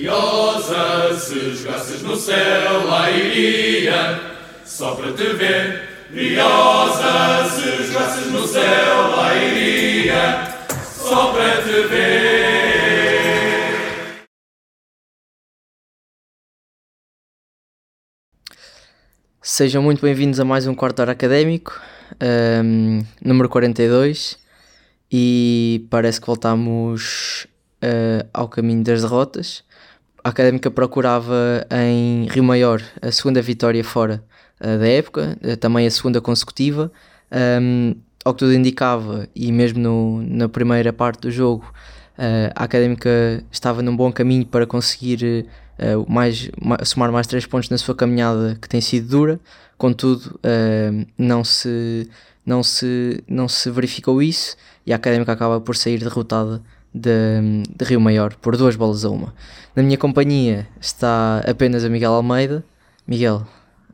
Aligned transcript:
Briosa, 0.00 1.14
se 1.18 1.56
jogasses 1.56 2.00
no 2.00 2.16
céu, 2.16 2.86
lá 2.86 3.10
iria, 3.10 4.18
só 4.64 4.94
para 4.94 5.12
te 5.12 5.24
ver. 5.34 6.06
Briosa, 6.08 7.44
se 7.50 7.84
jogasses 7.84 8.32
no 8.32 8.46
céu, 8.46 9.10
lá 9.10 9.36
iria, 9.36 10.56
só 10.96 11.34
para 11.34 11.62
te 11.62 11.86
ver. 11.88 13.10
Sejam 19.42 19.82
muito 19.82 20.00
bem-vindos 20.00 20.40
a 20.40 20.46
mais 20.46 20.66
um 20.66 20.74
quarto 20.74 21.00
hora 21.00 21.12
académico, 21.12 21.78
um, 22.64 23.04
número 23.22 23.50
42, 23.50 24.38
e 25.12 25.86
parece 25.90 26.18
que 26.18 26.26
voltamos 26.26 27.46
uh, 27.84 28.26
ao 28.32 28.48
caminho 28.48 28.82
das 28.82 29.02
derrotas. 29.02 29.68
A 30.22 30.28
Académica 30.28 30.70
procurava 30.70 31.66
em 31.70 32.26
Rio 32.26 32.44
Maior 32.44 32.82
a 33.00 33.10
segunda 33.10 33.40
vitória 33.40 33.82
fora 33.82 34.22
uh, 34.60 34.78
da 34.78 34.86
época, 34.86 35.38
uh, 35.42 35.56
também 35.56 35.86
a 35.86 35.90
segunda 35.90 36.20
consecutiva. 36.20 36.92
Um, 37.32 37.94
ao 38.22 38.34
que 38.34 38.40
tudo 38.40 38.52
indicava, 38.52 39.26
e 39.34 39.50
mesmo 39.50 39.78
no, 39.78 40.22
na 40.22 40.48
primeira 40.48 40.92
parte 40.92 41.20
do 41.22 41.30
jogo, 41.30 41.72
a 42.54 42.64
Académica 42.64 43.42
estava 43.50 43.80
num 43.80 43.96
bom 43.96 44.12
caminho 44.12 44.44
para 44.44 44.66
conseguir 44.66 45.46
mais, 46.06 46.50
mais, 46.60 46.86
somar 46.86 47.10
mais 47.10 47.26
3 47.26 47.46
pontos 47.46 47.70
na 47.70 47.78
sua 47.78 47.94
caminhada, 47.94 48.58
que 48.60 48.68
tem 48.68 48.78
sido 48.78 49.08
dura. 49.08 49.40
Contudo, 49.78 50.38
não, 51.16 51.42
se, 51.42 52.10
não, 52.44 52.62
se, 52.62 53.24
não 53.26 53.48
se 53.48 53.70
verificou 53.70 54.20
isso 54.20 54.54
e 54.84 54.92
a 54.92 54.96
Académica 54.96 55.32
acaba 55.32 55.58
por 55.62 55.74
sair 55.74 55.98
derrotada 55.98 56.60
de, 56.94 57.62
de, 57.76 57.84
Rio 57.84 58.00
Maior 58.00 58.34
por 58.34 58.56
duas 58.56 58.76
bolas 58.76 59.04
a 59.04 59.10
uma. 59.10 59.34
Na 59.74 59.82
minha 59.82 59.96
companhia 59.96 60.66
está 60.80 61.42
apenas 61.46 61.84
a 61.84 61.88
Miguel 61.88 62.12
Almeida. 62.12 62.64
Miguel, 63.06 63.46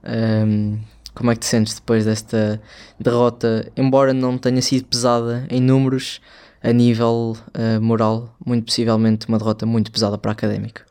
um, 0.04 0.78
como 1.14 1.30
é 1.30 1.34
que 1.34 1.40
te 1.40 1.46
sentes 1.46 1.74
depois 1.74 2.04
desta 2.04 2.60
derrota, 3.00 3.70
embora 3.76 4.12
não 4.12 4.36
tenha 4.36 4.60
sido 4.60 4.84
pesada 4.86 5.46
em 5.50 5.60
números, 5.60 6.20
a 6.62 6.72
nível 6.72 7.36
uh, 7.54 7.80
moral, 7.80 8.36
muito 8.44 8.64
possivelmente 8.64 9.28
uma 9.28 9.38
derrota 9.38 9.64
muito 9.64 9.90
pesada 9.90 10.18
para 10.18 10.30
a 10.30 10.32
Académica? 10.32 10.84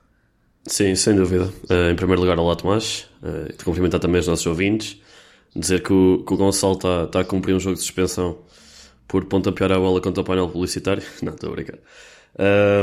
Sim, 0.65 0.95
sem 0.95 1.15
dúvida. 1.15 1.45
Uh, 1.69 1.91
em 1.91 1.95
primeiro 1.95 2.21
lugar, 2.21 2.39
olá 2.39 2.55
Tomás, 2.55 3.07
uh, 3.21 3.51
te 3.53 3.63
cumprimentar 3.63 3.99
também 3.99 4.19
os 4.19 4.27
nossos 4.27 4.45
ouvintes, 4.45 4.99
dizer 5.55 5.83
que 5.83 5.93
o, 5.93 6.23
que 6.25 6.33
o 6.33 6.37
Gonçalo 6.37 6.73
está 6.73 7.07
tá 7.07 7.19
a 7.19 7.25
cumprir 7.25 7.55
um 7.55 7.59
jogo 7.59 7.75
de 7.75 7.81
suspensão 7.81 8.37
por 9.07 9.25
pontapear 9.25 9.71
a 9.71 9.79
bola 9.79 10.01
contra 10.01 10.21
o 10.21 10.25
painel 10.25 10.49
publicitário. 10.49 11.03
Não, 11.21 11.33
estou 11.33 11.49
a 11.49 11.53
brincar. 11.53 11.79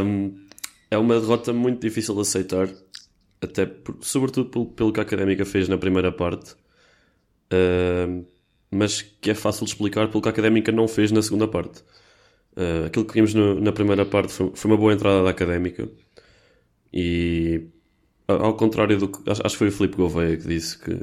Um, 0.05 0.47
é 0.91 0.99
uma 0.99 1.19
derrota 1.19 1.53
muito 1.53 1.81
difícil 1.81 2.15
de 2.15 2.21
aceitar, 2.21 2.69
até 3.41 3.67
por, 3.67 3.97
sobretudo 4.03 4.51
pelo, 4.51 4.67
pelo, 4.67 4.93
que 4.93 5.01
a 5.01 5.03
Académica 5.03 5.45
fez 5.45 5.69
na 5.69 5.79
primeira 5.79 6.13
parte, 6.13 6.55
mas 8.71 9.03
que 9.03 9.31
é 9.31 9.35
fácil 9.35 9.65
de 9.65 9.73
explicar 9.73 10.09
pelo 10.09 10.23
que 10.23 10.29
a 10.29 10.33
Académica 10.33 10.73
não 10.73 10.89
fez 10.89 11.13
na 11.13 11.23
segunda 11.23 11.47
parte. 11.47 11.83
Uh, 12.57 12.87
aquilo 12.87 13.07
que 13.07 13.15
vimos 13.15 13.33
no, 13.33 13.59
na 13.61 13.73
primeira 13.73 14.05
parte 14.05 14.33
foi, 14.33 14.53
foi, 14.55 14.71
uma 14.71 14.77
boa 14.77 14.93
entrada 14.93 15.23
da 15.23 15.31
Académica 15.31 15.89
e 16.93 17.67
ao 18.29 18.55
contrário 18.55 18.99
do 18.99 19.09
que 19.09 19.31
acho, 19.31 19.41
acho 19.43 19.55
que 19.55 19.59
foi 19.59 19.69
o 19.69 19.73
Filipe 19.73 19.97
Gouveia 19.97 20.37
que 20.37 20.47
disse 20.47 20.79
que, 20.79 20.95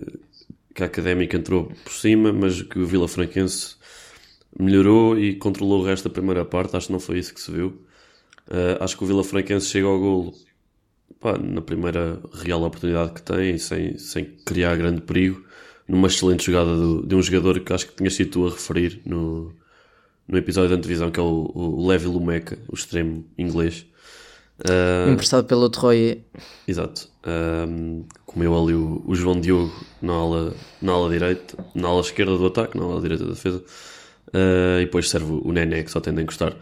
que 0.75 0.83
a 0.83 0.85
Académica 0.85 1.37
entrou 1.37 1.71
por 1.83 1.91
cima, 1.91 2.31
mas 2.31 2.61
que 2.61 2.77
o 2.77 2.85
Vila 2.85 3.07
Franquense 3.07 3.78
melhorou 4.57 5.19
e 5.19 5.35
controlou 5.35 5.81
o 5.81 5.85
resto 5.85 6.07
da 6.07 6.13
primeira 6.13 6.45
parte. 6.45 6.75
Acho 6.75 6.87
que 6.87 6.93
não 6.93 6.99
foi 6.99 7.19
isso 7.19 7.33
que 7.33 7.41
se 7.41 7.51
viu. 7.51 7.67
Uh, 8.47 8.81
acho 8.81 8.97
que 8.97 9.03
o 9.03 9.07
Vila 9.07 9.23
Franquense 9.23 9.67
chega 9.67 9.87
ao 9.87 9.99
golo 9.99 10.33
pá, 11.19 11.37
na 11.37 11.61
primeira 11.61 12.19
real 12.33 12.63
oportunidade 12.63 13.13
que 13.13 13.21
tem, 13.21 13.57
sem, 13.57 13.97
sem 13.97 14.25
criar 14.45 14.75
grande 14.75 15.01
perigo, 15.01 15.43
numa 15.87 16.07
excelente 16.07 16.45
jogada 16.45 16.75
do, 16.75 17.05
de 17.05 17.15
um 17.15 17.21
jogador 17.21 17.59
que 17.59 17.73
acho 17.73 17.87
que 17.87 17.95
tinha 17.95 18.09
sido 18.09 18.31
tu 18.31 18.47
a 18.47 18.49
referir 18.49 19.01
no, 19.05 19.53
no 20.27 20.37
episódio 20.37 20.69
da 20.69 20.75
antevisão, 20.75 21.11
que 21.11 21.19
é 21.19 21.23
o, 21.23 21.51
o 21.53 21.87
Levi 21.87 22.07
Lumeca, 22.07 22.57
o 22.67 22.75
extremo 22.75 23.25
inglês. 23.37 23.85
Uh, 24.59 25.11
Emprestado 25.11 25.45
pelo 25.45 25.69
Troy. 25.69 26.21
Exato. 26.67 27.07
Um, 27.25 28.05
comeu 28.25 28.57
ali 28.57 28.73
o, 28.73 29.03
o, 29.05 29.15
João 29.15 29.39
Diogo 29.39 29.73
na 30.01 30.13
ala, 30.13 30.53
na 30.81 30.91
ala 30.91 31.09
direita, 31.09 31.57
na 31.73 31.87
ala 31.87 32.01
esquerda 32.01 32.37
do 32.37 32.45
ataque, 32.45 32.77
na 32.77 32.83
ala 32.83 33.01
direita 33.01 33.23
da 33.23 33.31
defesa. 33.31 33.63
Uh, 34.33 34.81
e 34.81 34.85
depois 34.85 35.09
serve 35.09 35.31
o 35.31 35.51
Nené, 35.51 35.83
que 35.83 35.91
só 35.91 35.99
tende 35.99 36.19
a 36.19 36.23
encostar. 36.23 36.55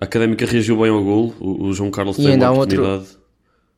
A 0.00 0.04
Académica 0.04 0.46
reagiu 0.46 0.80
bem 0.80 0.90
ao 0.90 1.02
gol. 1.02 1.34
O, 1.40 1.66
o 1.66 1.72
João 1.72 1.90
Carlos 1.90 2.18
e 2.18 2.22
tem 2.22 2.36
uma 2.36 2.50
oportunidade. 2.52 2.90
Outro... 2.90 3.20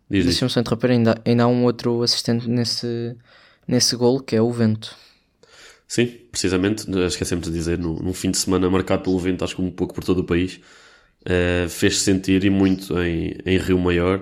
Deixa-me 0.09 0.51
só 0.51 0.61
interromper, 0.61 0.91
ainda, 0.91 1.21
ainda 1.25 1.45
há 1.45 1.47
um 1.47 1.65
outro 1.65 2.03
assistente 2.03 2.49
nesse, 2.49 3.17
nesse 3.67 3.97
gol, 3.97 4.21
que 4.21 4.37
é 4.37 4.43
o 4.43 4.51
Vento. 4.51 4.95
Sim, 5.93 6.07
precisamente. 6.31 6.87
Esquecemos 7.07 7.47
de 7.47 7.53
dizer, 7.53 7.79
num, 7.79 7.95
num 7.97 8.15
fim 8.15 8.31
de 8.31 8.39
semana 8.39 8.71
marcado 8.71 9.03
pelo 9.03 9.19
vento, 9.19 9.45
acho 9.45 9.57
que 9.57 9.61
um 9.61 9.71
pouco 9.71 9.93
por 9.93 10.03
todo 10.03 10.21
o 10.21 10.25
país, 10.25 10.59
uh, 11.27 11.69
fez-se 11.69 12.01
sentir 12.01 12.45
e 12.45 12.51
muito 12.51 12.99
em, 12.99 13.37
em 13.45 13.59
Rio 13.59 13.79
Maior. 13.79 14.21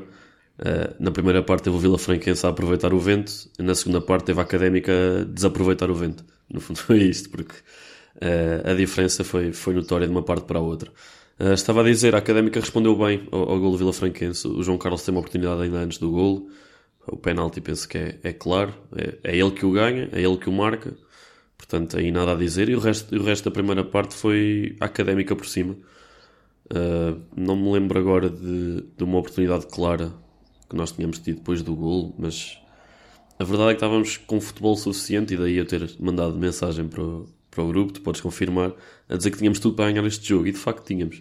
Uh, 0.58 0.94
na 0.98 1.12
primeira 1.12 1.44
parte 1.44 1.62
teve 1.62 1.76
o 1.76 1.78
Vila 1.78 1.96
Franquense 1.96 2.44
a 2.44 2.48
aproveitar 2.48 2.92
o 2.92 2.98
vento, 2.98 3.32
na 3.56 3.76
segunda 3.76 4.00
parte 4.00 4.24
teve 4.24 4.40
a 4.40 4.42
Académica 4.42 4.92
a 4.92 5.24
desaproveitar 5.24 5.88
o 5.92 5.94
vento. 5.94 6.24
No 6.52 6.60
fundo 6.60 6.78
foi 6.82 7.04
isto, 7.04 7.30
porque 7.30 7.54
a 8.64 8.74
diferença 8.74 9.24
foi, 9.24 9.52
foi 9.52 9.74
notória 9.74 10.06
de 10.06 10.12
uma 10.12 10.22
parte 10.22 10.44
para 10.44 10.58
a 10.58 10.62
outra. 10.62 10.90
Uh, 11.40 11.54
estava 11.54 11.80
a 11.80 11.84
dizer, 11.84 12.14
a 12.14 12.18
Académica 12.18 12.60
respondeu 12.60 12.94
bem 12.94 13.26
ao, 13.32 13.52
ao 13.52 13.58
golo 13.58 13.78
Vila 13.78 13.94
Franquense. 13.94 14.46
O 14.46 14.62
João 14.62 14.76
Carlos 14.76 15.02
tem 15.02 15.14
uma 15.14 15.20
oportunidade 15.20 15.62
ainda 15.62 15.78
antes 15.78 15.96
do 15.96 16.10
golo. 16.10 16.50
O 17.06 17.16
penalti 17.16 17.62
penso 17.62 17.88
que 17.88 17.96
é, 17.96 18.18
é 18.22 18.32
claro. 18.34 18.74
É, 18.94 19.16
é, 19.24 19.36
ele 19.38 19.50
que 19.50 19.64
o 19.64 19.72
ganha, 19.72 20.10
é 20.12 20.20
ele 20.20 20.36
que 20.36 20.50
o 20.50 20.52
marca. 20.52 20.94
Portanto, 21.56 21.96
aí 21.96 22.12
nada 22.12 22.32
a 22.32 22.34
dizer. 22.34 22.68
E 22.68 22.74
o 22.74 22.78
resto, 22.78 23.16
o 23.16 23.22
resto 23.24 23.46
da 23.46 23.50
primeira 23.50 23.82
parte 23.82 24.14
foi 24.14 24.76
a 24.80 24.84
Académica 24.84 25.34
por 25.34 25.46
cima. 25.46 25.74
Uh, 26.70 27.18
não 27.34 27.56
me 27.56 27.72
lembro 27.72 27.98
agora 27.98 28.28
de, 28.28 28.84
de 28.94 29.02
uma 29.02 29.18
oportunidade 29.18 29.66
clara 29.66 30.12
que 30.68 30.76
nós 30.76 30.92
tínhamos 30.92 31.18
tido 31.20 31.36
depois 31.36 31.62
do 31.62 31.74
golo, 31.74 32.14
mas 32.18 32.58
a 33.38 33.44
verdade 33.44 33.70
é 33.70 33.72
que 33.72 33.78
estávamos 33.78 34.18
com 34.18 34.38
futebol 34.40 34.76
suficiente 34.76 35.32
e 35.32 35.36
daí 35.38 35.56
eu 35.56 35.64
ter 35.64 35.90
mandado 35.98 36.36
mensagem 36.36 36.86
para 36.86 37.02
o, 37.02 37.26
para 37.50 37.64
o 37.64 37.68
grupo, 37.68 37.92
tu 37.92 38.00
podes 38.00 38.20
confirmar, 38.20 38.72
a 39.08 39.16
dizer 39.16 39.30
que 39.30 39.38
tínhamos 39.38 39.58
tudo 39.58 39.74
para 39.74 39.90
ganhar 39.90 40.06
este 40.06 40.28
jogo 40.28 40.46
e 40.46 40.52
de 40.52 40.58
facto 40.58 40.84
tínhamos. 40.84 41.18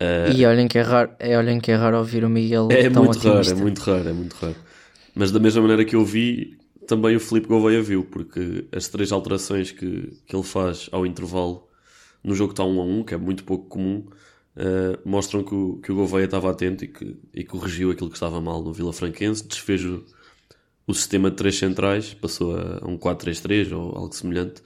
Uh, 0.00 0.32
e 0.34 0.44
olhem 0.44 0.66
que 0.66 0.78
é 0.78 0.82
raro, 0.82 1.10
é, 1.18 1.38
olhem 1.38 1.60
que 1.60 1.70
é 1.70 1.76
raro 1.76 1.98
ouvir 1.98 2.24
o 2.24 2.28
Miguel. 2.28 2.68
É 2.70 2.90
tão 2.90 3.04
muito 3.04 3.18
raro, 3.20 3.48
é 3.48 3.54
muito 3.54 3.78
raro, 3.78 4.08
é 4.08 4.12
muito 4.12 4.34
raro. 4.34 4.56
Mas 5.14 5.30
da 5.30 5.38
mesma 5.38 5.62
maneira 5.62 5.84
que 5.84 5.94
eu 5.94 6.04
vi, 6.04 6.58
também 6.86 7.14
o 7.14 7.20
Felipe 7.20 7.46
Gouveia 7.46 7.82
viu, 7.82 8.04
porque 8.04 8.66
as 8.72 8.88
três 8.88 9.12
alterações 9.12 9.70
que, 9.70 10.12
que 10.26 10.34
ele 10.34 10.42
faz 10.42 10.88
ao 10.90 11.06
intervalo 11.06 11.68
no 12.24 12.34
jogo 12.34 12.52
que 12.52 12.60
está 12.60 12.64
1 12.64 12.80
a 12.80 12.84
1, 12.84 13.04
que 13.04 13.14
é 13.14 13.16
muito 13.16 13.44
pouco 13.44 13.66
comum, 13.66 14.04
uh, 14.56 14.98
mostram 15.04 15.42
que 15.42 15.54
o, 15.54 15.78
que 15.78 15.92
o 15.92 15.94
Gouveia 15.94 16.24
estava 16.24 16.50
atento 16.50 16.84
e 16.84 16.88
que 16.88 17.16
e 17.34 17.44
corrigiu 17.44 17.90
aquilo 17.90 18.10
que 18.10 18.16
estava 18.16 18.40
mal 18.40 18.62
no 18.62 18.72
Vila 18.72 18.92
Franquense, 18.92 19.46
desfez 19.46 19.84
o, 19.84 20.04
o 20.86 20.94
sistema 20.94 21.30
de 21.30 21.36
três 21.36 21.56
centrais, 21.56 22.14
passou 22.14 22.56
a 22.56 22.86
um 22.86 22.98
4-3-3 22.98 23.76
ou 23.76 23.96
algo 23.96 24.14
semelhante, 24.14 24.62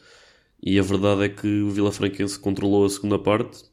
e 0.62 0.78
a 0.78 0.82
verdade 0.82 1.24
é 1.24 1.28
que 1.28 1.62
o 1.62 1.70
Vila 1.70 1.92
Franquense 1.92 2.38
controlou 2.38 2.84
a 2.84 2.90
segunda 2.90 3.18
parte, 3.18 3.64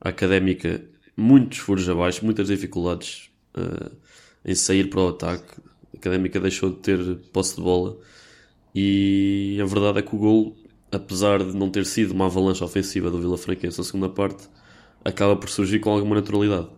a 0.00 0.08
académica, 0.08 0.84
muitos 1.16 1.58
furos 1.58 1.88
abaixo, 1.88 2.24
muitas 2.24 2.48
dificuldades 2.48 3.30
uh, 3.56 3.94
em 4.44 4.54
sair 4.54 4.88
para 4.88 5.00
o 5.00 5.08
ataque. 5.08 5.60
A 5.94 5.98
académica 5.98 6.40
deixou 6.40 6.70
de 6.70 6.76
ter 6.76 7.16
posse 7.32 7.56
de 7.56 7.62
bola, 7.62 7.98
e 8.74 9.58
a 9.60 9.66
verdade 9.66 9.98
é 9.98 10.02
que 10.02 10.14
o 10.14 10.18
gol, 10.18 10.56
apesar 10.90 11.42
de 11.44 11.56
não 11.56 11.70
ter 11.70 11.84
sido 11.84 12.12
uma 12.12 12.26
avalanche 12.26 12.64
ofensiva 12.64 13.10
do 13.10 13.18
Vila 13.18 13.36
Franquense 13.36 13.78
na 13.78 13.84
segunda 13.84 14.08
parte, 14.08 14.48
acaba 15.04 15.36
por 15.36 15.50
surgir 15.50 15.80
com 15.80 15.90
alguma 15.90 16.16
naturalidade. 16.16 16.68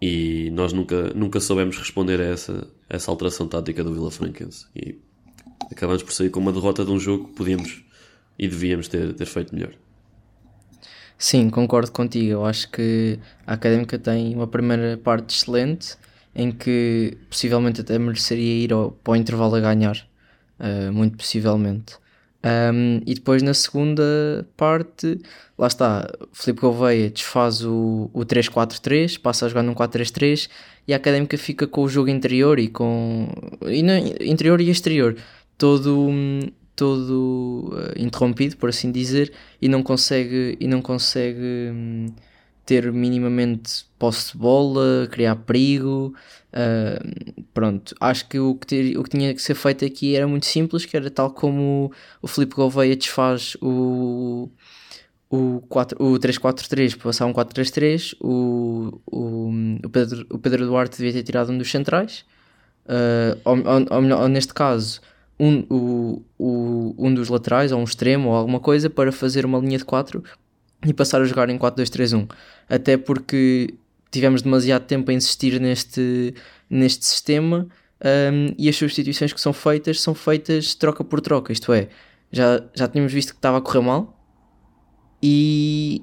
E 0.00 0.50
nós 0.52 0.72
nunca, 0.72 1.12
nunca 1.14 1.40
soubemos 1.40 1.76
responder 1.76 2.20
a 2.20 2.24
essa, 2.24 2.68
a 2.88 2.96
essa 2.96 3.10
alteração 3.10 3.48
tática 3.48 3.82
do 3.82 3.92
Vila 3.92 4.10
Franquense. 4.10 4.66
E 4.74 4.96
acabamos 5.70 6.02
por 6.02 6.12
sair 6.12 6.30
com 6.30 6.40
uma 6.40 6.52
derrota 6.52 6.84
de 6.84 6.90
um 6.90 6.98
jogo 6.98 7.28
que 7.28 7.34
podíamos 7.34 7.84
e 8.38 8.46
devíamos 8.46 8.88
ter, 8.88 9.12
ter 9.14 9.26
feito 9.26 9.54
melhor. 9.54 9.72
Sim, 11.18 11.50
concordo 11.50 11.90
contigo. 11.90 12.30
Eu 12.30 12.46
acho 12.46 12.70
que 12.70 13.18
a 13.46 13.54
Académica 13.54 13.98
tem 13.98 14.34
uma 14.34 14.46
primeira 14.46 14.96
parte 14.96 15.34
excelente 15.34 15.96
em 16.34 16.52
que 16.52 17.18
possivelmente 17.28 17.80
até 17.80 17.98
mereceria 17.98 18.64
ir 18.64 18.72
ao, 18.72 18.92
para 18.92 19.12
o 19.14 19.16
intervalo 19.16 19.56
a 19.56 19.60
ganhar, 19.60 20.06
uh, 20.60 20.92
muito 20.92 21.16
possivelmente. 21.16 21.96
Um, 22.44 23.00
e 23.04 23.14
depois 23.14 23.42
na 23.42 23.52
segunda 23.52 24.46
parte, 24.56 25.20
lá 25.58 25.66
está, 25.66 26.08
Filipe 26.32 26.60
Gouveia 26.60 27.10
desfaz 27.10 27.64
o, 27.64 28.08
o 28.12 28.20
3-4-3, 28.20 29.20
passa 29.20 29.46
a 29.46 29.48
jogar 29.48 29.64
num 29.64 29.74
4-3-3 29.74 30.48
e 30.86 30.94
a 30.94 30.96
Académica 30.96 31.36
fica 31.36 31.66
com 31.66 31.82
o 31.82 31.88
jogo 31.88 32.08
interior 32.08 32.60
e 32.60 32.68
com. 32.68 33.28
E 33.66 33.82
no, 33.82 33.92
interior 34.22 34.60
e 34.60 34.70
exterior, 34.70 35.16
todo, 35.58 36.08
todo 36.78 37.72
uh, 37.72 38.00
interrompido, 38.00 38.56
por 38.56 38.68
assim 38.68 38.92
dizer, 38.92 39.32
e 39.60 39.68
não 39.68 39.82
consegue, 39.82 40.56
e 40.60 40.68
não 40.68 40.80
consegue 40.80 41.72
um, 41.72 42.06
ter 42.64 42.92
minimamente 42.92 43.84
posse 43.98 44.32
de 44.32 44.38
bola, 44.38 45.08
criar 45.10 45.34
perigo. 45.34 46.14
Uh, 46.52 47.42
pronto, 47.52 47.96
acho 48.00 48.28
que 48.28 48.38
o 48.38 48.54
que, 48.54 48.66
ter, 48.68 48.96
o 48.96 49.02
que 49.02 49.10
tinha 49.10 49.34
que 49.34 49.42
ser 49.42 49.56
feito 49.56 49.84
aqui 49.84 50.14
era 50.14 50.28
muito 50.28 50.46
simples, 50.46 50.86
que 50.86 50.96
era 50.96 51.10
tal 51.10 51.32
como 51.32 51.90
o 52.22 52.28
Filipe 52.28 52.54
Gouveia 52.54 52.94
desfaz 52.94 53.56
o, 53.60 54.48
o, 55.28 55.60
4, 55.68 56.00
o 56.00 56.16
3-4-3 56.16 56.94
para 56.94 57.04
passar 57.04 57.26
um 57.26 57.32
4-3-3, 57.32 58.14
o, 58.20 59.00
o, 59.04 59.50
o, 59.84 59.90
Pedro, 59.90 60.26
o 60.30 60.38
Pedro 60.38 60.66
Duarte 60.66 60.96
devia 60.96 61.12
ter 61.12 61.24
tirado 61.24 61.50
um 61.50 61.58
dos 61.58 61.68
centrais, 61.68 62.24
uh, 62.86 63.36
ou, 63.44 63.56
ou, 63.56 64.20
ou, 64.22 64.28
neste 64.28 64.54
caso 64.54 65.00
um, 65.38 65.64
o, 65.70 66.22
o, 66.38 66.94
um 66.98 67.14
dos 67.14 67.28
laterais, 67.28 67.72
ou 67.72 67.80
um 67.80 67.84
extremo, 67.84 68.30
ou 68.30 68.34
alguma 68.34 68.60
coisa, 68.60 68.90
para 68.90 69.12
fazer 69.12 69.44
uma 69.44 69.58
linha 69.58 69.78
de 69.78 69.84
4 69.84 70.22
e 70.86 70.92
passar 70.92 71.20
a 71.20 71.24
jogar 71.24 71.48
em 71.50 71.58
4-2-3-1. 71.58 72.28
Até 72.68 72.96
porque 72.96 73.74
tivemos 74.10 74.42
demasiado 74.42 74.84
tempo 74.84 75.10
a 75.10 75.14
insistir 75.14 75.60
neste, 75.60 76.34
neste 76.68 77.04
sistema 77.04 77.68
um, 78.00 78.54
e 78.56 78.68
as 78.68 78.76
substituições 78.76 79.32
que 79.32 79.40
são 79.40 79.52
feitas 79.52 80.00
são 80.00 80.14
feitas 80.14 80.74
troca 80.74 81.02
por 81.02 81.20
troca, 81.20 81.52
isto 81.52 81.72
é, 81.72 81.88
já, 82.30 82.62
já 82.74 82.88
tínhamos 82.88 83.12
visto 83.12 83.30
que 83.30 83.38
estava 83.38 83.58
a 83.58 83.60
correr 83.60 83.80
mal 83.80 84.18
e 85.22 86.02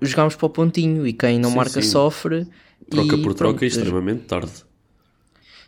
jogámos 0.00 0.36
para 0.36 0.46
o 0.46 0.50
pontinho 0.50 1.06
e 1.06 1.12
quem 1.12 1.38
não 1.38 1.50
sim, 1.50 1.56
marca 1.56 1.82
sim. 1.82 1.88
sofre. 1.88 2.46
Troca 2.88 3.18
por 3.18 3.34
troca 3.34 3.64
e 3.64 3.68
extremamente 3.68 4.24
tarde. 4.24 4.52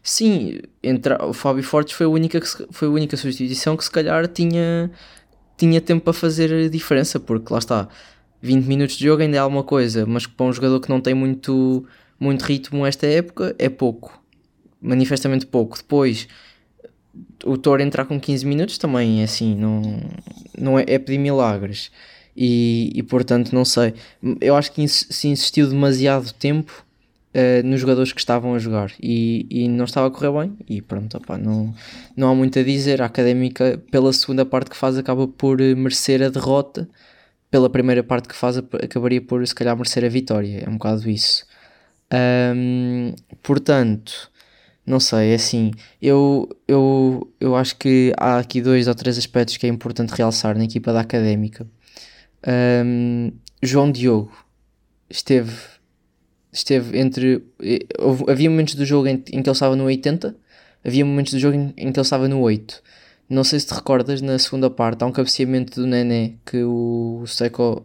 Sim, 0.08 0.60
entra, 0.80 1.26
o 1.26 1.32
Fábio 1.32 1.64
Fortes 1.64 1.92
foi 1.92 2.06
a, 2.06 2.08
única 2.08 2.40
que 2.40 2.48
se, 2.48 2.64
foi 2.70 2.86
a 2.86 2.90
única 2.92 3.16
substituição 3.16 3.76
que 3.76 3.82
se 3.82 3.90
calhar 3.90 4.28
tinha, 4.28 4.88
tinha 5.56 5.80
tempo 5.80 6.04
para 6.04 6.12
fazer 6.12 6.70
diferença, 6.70 7.18
porque 7.18 7.52
lá 7.52 7.58
está, 7.58 7.88
20 8.40 8.66
minutos 8.66 8.96
de 8.96 9.04
jogo 9.04 9.22
ainda 9.22 9.36
é 9.36 9.40
alguma 9.40 9.64
coisa, 9.64 10.06
mas 10.06 10.24
para 10.24 10.46
um 10.46 10.52
jogador 10.52 10.78
que 10.78 10.88
não 10.88 11.00
tem 11.00 11.12
muito, 11.12 11.84
muito 12.20 12.42
ritmo 12.42 12.86
esta 12.86 13.04
época 13.04 13.56
é 13.58 13.68
pouco, 13.68 14.22
manifestamente 14.80 15.44
pouco. 15.44 15.76
Depois, 15.76 16.28
o 17.44 17.58
Thor 17.58 17.80
entrar 17.80 18.04
com 18.04 18.20
15 18.20 18.46
minutos 18.46 18.78
também 18.78 19.22
é 19.22 19.24
assim, 19.24 19.56
não, 19.56 19.82
não 20.56 20.78
é, 20.78 20.84
é 20.86 21.00
pedir 21.00 21.18
milagres. 21.18 21.90
E, 22.36 22.92
e 22.94 23.02
portanto, 23.02 23.52
não 23.52 23.64
sei. 23.64 23.92
Eu 24.40 24.54
acho 24.54 24.70
que 24.70 24.86
se 24.86 25.26
insistiu 25.26 25.68
demasiado 25.68 26.32
tempo 26.32 26.85
uh, 27.36 27.66
nos 27.66 27.80
jogadores 27.80 28.12
que 28.12 28.20
estavam 28.20 28.54
a 28.54 28.58
jogar 28.58 28.92
e, 29.00 29.46
e 29.50 29.68
não 29.68 29.84
estava 29.84 30.08
a 30.08 30.10
correr 30.10 30.32
bem. 30.32 30.56
E 30.68 30.80
pronto, 30.80 31.16
opa, 31.16 31.36
não, 31.36 31.74
não 32.16 32.30
há 32.30 32.34
muito 32.34 32.58
a 32.58 32.62
dizer. 32.62 33.02
A 33.02 33.06
académica, 33.06 33.80
pela 33.90 34.12
segunda 34.12 34.44
parte 34.44 34.70
que 34.70 34.76
faz, 34.76 34.96
acaba 34.96 35.28
por 35.28 35.60
eh, 35.60 35.74
merecer 35.74 36.22
a 36.22 36.28
derrota. 36.28 36.88
Pela 37.50 37.70
primeira 37.70 38.02
parte 38.02 38.28
que 38.28 38.34
faz, 38.34 38.56
acabaria 38.58 39.20
por 39.20 39.46
se 39.46 39.54
calhar 39.54 39.76
merecer 39.76 40.04
a 40.04 40.08
vitória. 40.08 40.64
É 40.66 40.68
um 40.68 40.74
bocado 40.74 41.08
isso. 41.08 41.46
Um, 42.12 43.14
portanto, 43.42 44.30
não 44.86 45.00
sei, 45.00 45.32
é 45.32 45.34
assim, 45.34 45.72
eu, 46.00 46.48
eu, 46.68 47.32
eu 47.40 47.56
acho 47.56 47.76
que 47.76 48.12
há 48.16 48.38
aqui 48.38 48.60
dois 48.62 48.86
ou 48.88 48.94
três 48.94 49.18
aspectos 49.18 49.56
que 49.56 49.66
é 49.66 49.68
importante 49.68 50.10
realçar 50.10 50.56
na 50.56 50.64
equipa 50.64 50.92
da 50.92 51.00
Académica. 51.00 51.66
Um, 52.46 53.32
João 53.62 53.90
Diogo 53.90 54.32
esteve, 55.10 55.52
esteve 56.58 56.98
entre. 56.98 57.42
Houve, 57.98 58.24
havia 58.28 58.50
momentos 58.50 58.74
do 58.74 58.84
jogo 58.84 59.08
em, 59.08 59.14
em, 59.14 59.42
que 59.42 59.48
ele 59.48 59.50
estava 59.50 59.76
no 59.76 59.84
80, 59.84 60.34
havia 60.84 61.04
momentos 61.04 61.32
do 61.32 61.38
jogo 61.38 61.56
em, 61.56 61.74
em, 61.76 61.92
que 61.92 61.98
ele 61.98 62.04
estava 62.04 62.28
no 62.28 62.40
8. 62.40 62.82
Não 63.28 63.44
sei 63.44 63.58
se 63.60 63.66
te 63.66 63.74
recordas, 63.74 64.22
na 64.22 64.38
segunda 64.38 64.70
parte 64.70 65.02
há 65.02 65.06
um 65.06 65.12
cabeceamento 65.12 65.80
do 65.80 65.86
Nené 65.86 66.34
que 66.44 66.62
o 66.62 67.24
Seco 67.26 67.84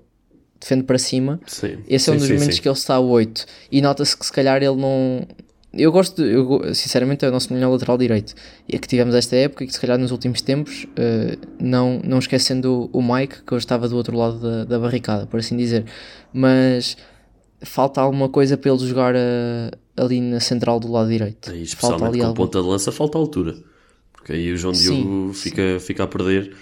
defende 0.59 0.83
para 0.83 0.97
cima. 0.97 1.39
Sim. 1.47 1.79
Esse 1.87 2.09
é 2.09 2.13
um 2.13 2.17
dos 2.17 2.27
sim, 2.27 2.33
momentos 2.33 2.55
sim. 2.55 2.61
que 2.61 2.67
ele 2.67 2.77
está 2.77 2.95
a 2.95 2.99
8. 2.99 3.45
E 3.71 3.81
nota-se 3.81 4.15
que 4.15 4.25
se 4.25 4.31
calhar 4.31 4.61
ele 4.61 4.75
não, 4.75 5.25
eu 5.73 5.89
gosto, 5.89 6.21
de, 6.21 6.33
eu, 6.33 6.75
sinceramente, 6.75 7.23
é 7.23 7.29
o 7.29 7.31
nosso 7.31 7.53
melhor 7.53 7.69
lateral 7.69 7.97
direito. 7.97 8.35
E 8.67 8.75
é 8.75 8.79
que 8.79 8.87
tivemos 8.87 9.15
esta 9.15 9.37
época 9.37 9.63
e 9.63 9.67
que, 9.67 9.73
se 9.73 9.79
calhar, 9.79 9.97
nos 9.97 10.11
últimos 10.11 10.41
tempos, 10.41 10.83
uh, 10.83 11.37
não, 11.59 12.01
não 12.03 12.19
esquecendo 12.19 12.89
o, 12.91 13.01
Mike, 13.01 13.43
que 13.43 13.53
hoje 13.53 13.65
estava 13.65 13.87
do 13.87 13.95
outro 13.95 14.17
lado 14.17 14.37
da, 14.39 14.65
da 14.65 14.79
barricada, 14.79 15.25
por 15.25 15.39
assim 15.39 15.55
dizer. 15.55 15.85
Mas 16.33 16.97
falta 17.63 18.01
alguma 18.01 18.29
coisa 18.29 18.57
para 18.57 18.71
ele 18.71 18.87
jogar 18.87 19.15
uh, 19.15 19.77
ali 19.95 20.19
na 20.21 20.39
central 20.39 20.79
do 20.79 20.91
lado 20.91 21.09
direito. 21.09 21.51
E 21.53 21.61
especialmente 21.63 21.99
falta 21.99 22.13
ali 22.13 22.19
com 22.19 22.25
algo. 22.25 22.37
ponta 22.37 22.61
de 22.61 22.67
lança, 22.67 22.91
falta 22.91 23.17
altura. 23.17 23.55
Porque 24.13 24.33
aí 24.33 24.51
o 24.51 24.57
João 24.57 24.73
Diogo 24.73 25.33
sim, 25.33 25.33
fica, 25.33 25.79
sim. 25.79 25.85
fica 25.85 26.03
a 26.03 26.07
perder. 26.07 26.53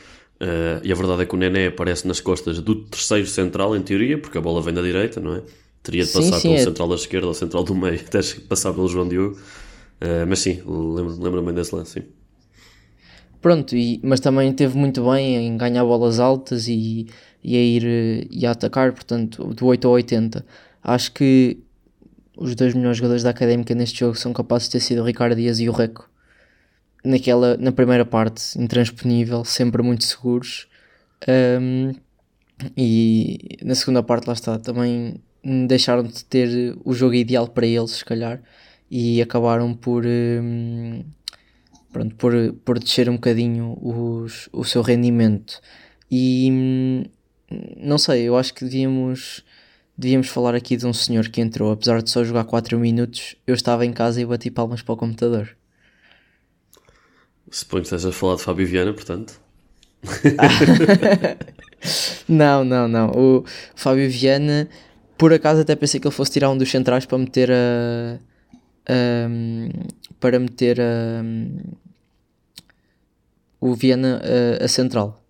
Uh, 0.42 0.80
e 0.84 0.92
a 0.92 0.96
verdade 0.96 1.24
é 1.24 1.26
que 1.26 1.36
o 1.36 1.38
Nené 1.38 1.68
aparece 1.68 2.08
nas 2.08 2.22
costas 2.22 2.60
do 2.60 2.76
terceiro 2.76 3.28
central, 3.28 3.76
em 3.76 3.82
teoria, 3.82 4.18
porque 4.18 4.38
a 4.38 4.42
bola 4.42 4.62
vem 4.62 4.74
da 4.74 4.82
direita, 4.82 5.20
não 5.20 5.36
é? 5.36 5.42
Teria 5.84 6.06
de 6.06 6.12
passar 6.12 6.40
sim, 6.40 6.50
pelo 6.50 6.56
é... 6.56 6.64
central 6.64 6.88
da 6.88 6.96
esquerda 6.96 7.28
ou 7.28 7.34
central 7.34 7.64
do 7.64 7.76
meio, 7.76 8.00
até 8.08 8.20
passar 8.48 8.74
pelo 8.74 8.88
João 8.88 9.08
Diogo. 9.08 9.38
Uh, 10.02 10.26
mas 10.28 10.40
sim, 10.40 10.62
lembro-me 10.66 11.24
lembro 11.24 11.42
bem 11.42 11.54
desse 11.54 11.76
lance, 11.76 12.00
sim. 12.00 12.04
Pronto, 13.42 13.76
e, 13.76 14.00
mas 14.04 14.20
também 14.20 14.52
teve 14.54 14.78
muito 14.78 15.04
bem 15.10 15.48
em 15.48 15.58
ganhar 15.58 15.84
bolas 15.84 16.20
altas 16.20 16.68
e, 16.68 17.08
e 17.44 17.56
a 17.56 17.60
ir 17.60 18.28
e 18.30 18.46
a 18.46 18.52
atacar, 18.52 18.92
portanto, 18.94 19.54
do 19.54 19.66
8 19.66 19.88
ao 19.88 19.94
80. 19.94 20.46
Acho 20.84 21.12
que 21.12 21.60
os 22.38 22.56
dois 22.56 22.74
melhores 22.74 22.98
jogadores 22.98 23.24
da 23.24 23.30
Académica 23.32 23.76
neste 23.76 24.00
jogo 24.00 24.16
são 24.16 24.32
capazes 24.34 24.68
de 24.68 24.74
ter 24.74 24.80
sido 24.80 25.02
o 25.02 25.06
Ricardo 25.06 25.36
Dias 25.36 25.60
e 25.60 25.68
o 25.68 25.72
Reco. 25.72 26.10
Naquela, 27.04 27.58
na 27.58 27.72
primeira 27.72 28.06
parte, 28.06 28.58
intransponível, 28.60 29.44
sempre 29.44 29.82
muito 29.82 30.04
seguros. 30.04 30.68
Um, 31.28 31.94
e 32.76 33.58
na 33.62 33.76
segunda 33.76 34.04
parte, 34.04 34.28
lá 34.28 34.34
está, 34.34 34.58
também 34.58 35.22
deixaram 35.68 36.04
de 36.04 36.24
ter 36.26 36.78
o 36.84 36.94
jogo 36.94 37.14
ideal 37.14 37.48
para 37.48 37.66
eles, 37.66 37.92
se 37.92 38.06
calhar, 38.06 38.42
e 38.90 39.22
acabaram 39.22 39.74
por, 39.74 40.06
um, 40.06 41.04
pronto, 41.92 42.16
por, 42.16 42.34
por 42.66 42.80
descer 42.80 43.10
um 43.10 43.16
bocadinho 43.16 43.78
os, 43.82 44.50
o 44.52 44.64
seu 44.64 44.82
rendimento. 44.82 45.62
E 46.12 46.50
hum, 46.52 47.04
não 47.78 47.98
sei, 47.98 48.24
eu 48.24 48.38
acho 48.38 48.54
que 48.54 48.66
devíamos, 48.66 49.44
devíamos 50.00 50.30
falar 50.30 50.56
aqui 50.56 50.78
de 50.78 50.86
um 50.86 50.94
senhor 50.94 51.28
que 51.28 51.42
entrou, 51.42 51.72
apesar 51.72 52.02
de 52.02 52.10
só 52.10 52.24
jogar 52.24 52.46
4 52.46 52.80
minutos, 52.80 53.36
eu 53.46 53.54
estava 53.54 53.86
em 53.86 53.92
casa 53.92 54.22
e 54.22 54.26
bati 54.26 54.50
palmas 54.50 54.82
para 54.82 54.94
o 54.94 54.98
computador. 54.98 55.56
Suponho 57.52 57.82
que 57.82 57.88
estejas 57.88 58.06
a 58.06 58.12
falar 58.12 58.36
de 58.36 58.44
Fábio 58.44 58.66
Viana, 58.66 58.94
portanto. 58.94 59.42
não, 62.30 62.64
não, 62.64 62.88
não. 62.88 63.12
O 63.12 63.44
Fábio 63.76 64.10
Viana 64.10 64.70
por 65.20 65.34
acaso 65.34 65.60
até 65.60 65.76
pensei 65.76 66.00
que 66.00 66.08
ele 66.08 66.16
fosse 66.16 66.32
tirar 66.32 66.50
um 66.50 66.58
dos 66.58 66.72
centrais 66.72 67.06
para 67.06 67.18
meter 67.18 67.52
a. 67.52 68.18
a 68.88 69.28
para 70.18 70.40
meter 70.40 70.80
a. 70.80 71.22
o 73.60 73.76
Viena 73.76 74.22
a, 74.62 74.64
a, 74.64 74.68
central. 74.70 75.22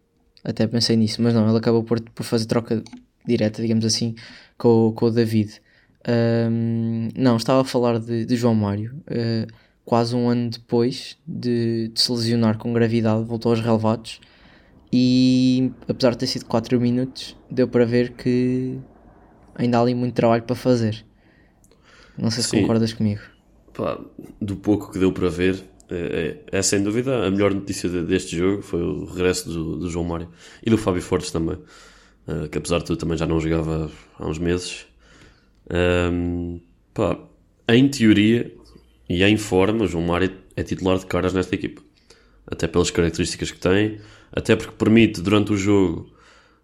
Até 0.44 0.68
pensei 0.68 0.96
nisso, 0.96 1.24
mas 1.24 1.34
não, 1.34 1.50
ele 1.50 1.58
acabou 1.58 1.84
por, 1.84 2.00
por 2.02 2.24
fazer 2.24 2.46
troca 2.46 2.84
direta, 3.26 3.64
digamos 3.64 3.84
assim, 3.84 4.14
com, 4.60 4.94
com 4.96 5.06
o 5.08 5.10
David. 5.10 5.60
Um, 6.08 7.10
não, 7.16 7.38
estava 7.38 7.62
a 7.62 7.64
falar 7.64 8.00
de, 8.00 8.26
de 8.26 8.36
João 8.36 8.54
Mário. 8.54 8.94
Uh, 9.08 9.52
quase 9.84 10.16
um 10.16 10.30
ano 10.30 10.52
depois 10.52 11.18
de, 11.26 11.88
de, 11.88 12.00
se 12.00 12.12
lesionar 12.12 12.60
com 12.60 12.72
gravidade, 12.72 13.24
voltou 13.24 13.52
aos 13.52 13.62
relevados. 13.62 14.20
E 14.94 15.72
apesar 15.88 16.12
de 16.12 16.18
ter 16.20 16.28
sido 16.28 16.46
4 16.46 16.80
minutos, 16.80 17.36
deu 17.50 17.68
para 17.68 17.86
ver 17.86 18.12
que 18.12 18.78
ainda 19.56 19.78
há 19.78 19.82
ali 19.82 19.96
muito 19.96 20.14
trabalho 20.14 20.44
para 20.44 20.56
fazer. 20.56 21.04
Não 22.18 22.30
sei 22.30 22.44
se 22.44 22.50
Sim. 22.50 22.62
concordas 22.62 22.94
comigo. 22.94 23.22
Pá, 23.74 24.00
do 24.42 24.56
pouco 24.58 24.92
que 24.92 25.00
deu 25.00 25.12
para 25.12 25.30
ver, 25.30 25.64
é, 25.90 26.38
é, 26.52 26.58
é, 26.60 26.62
sem 26.62 26.84
dúvida 26.84 27.26
a 27.26 27.32
melhor 27.32 27.54
notícia 27.54 27.90
deste 27.90 28.36
jogo 28.38 28.62
foi 28.62 28.82
o 28.82 29.06
regresso 29.06 29.50
do, 29.50 29.78
do 29.78 29.90
João 29.90 30.06
Mário 30.06 30.30
e 30.64 30.70
do 30.70 30.78
Fábio 30.78 31.02
Fortes 31.02 31.32
também, 31.32 31.58
uh, 32.30 32.48
que 32.50 32.58
apesar 32.58 32.80
de 32.80 32.86
tudo 32.86 33.00
também 33.00 33.18
já 33.18 33.26
não 33.26 33.40
jogava 33.40 33.90
há 34.18 34.28
uns 34.28 34.38
meses. 34.38 34.86
Um, 35.72 36.60
pá, 36.94 37.18
em 37.68 37.88
teoria 37.88 38.52
e 39.10 39.24
em 39.24 39.38
forma, 39.38 39.86
o 39.86 39.88
João 39.88 40.06
Mário 40.06 40.32
é 40.56 40.64
titular 40.64 40.98
de 41.00 41.06
caras 41.06 41.34
nesta 41.34 41.56
equipa, 41.56 41.82
até 42.46 42.68
pelas 42.68 42.92
características 42.92 43.52
que 43.52 43.60
tem, 43.60 44.00
até 44.32 44.56
porque 44.56 44.74
permite 44.74 45.22
durante 45.22 45.52
o 45.52 45.58
jogo 45.58 46.12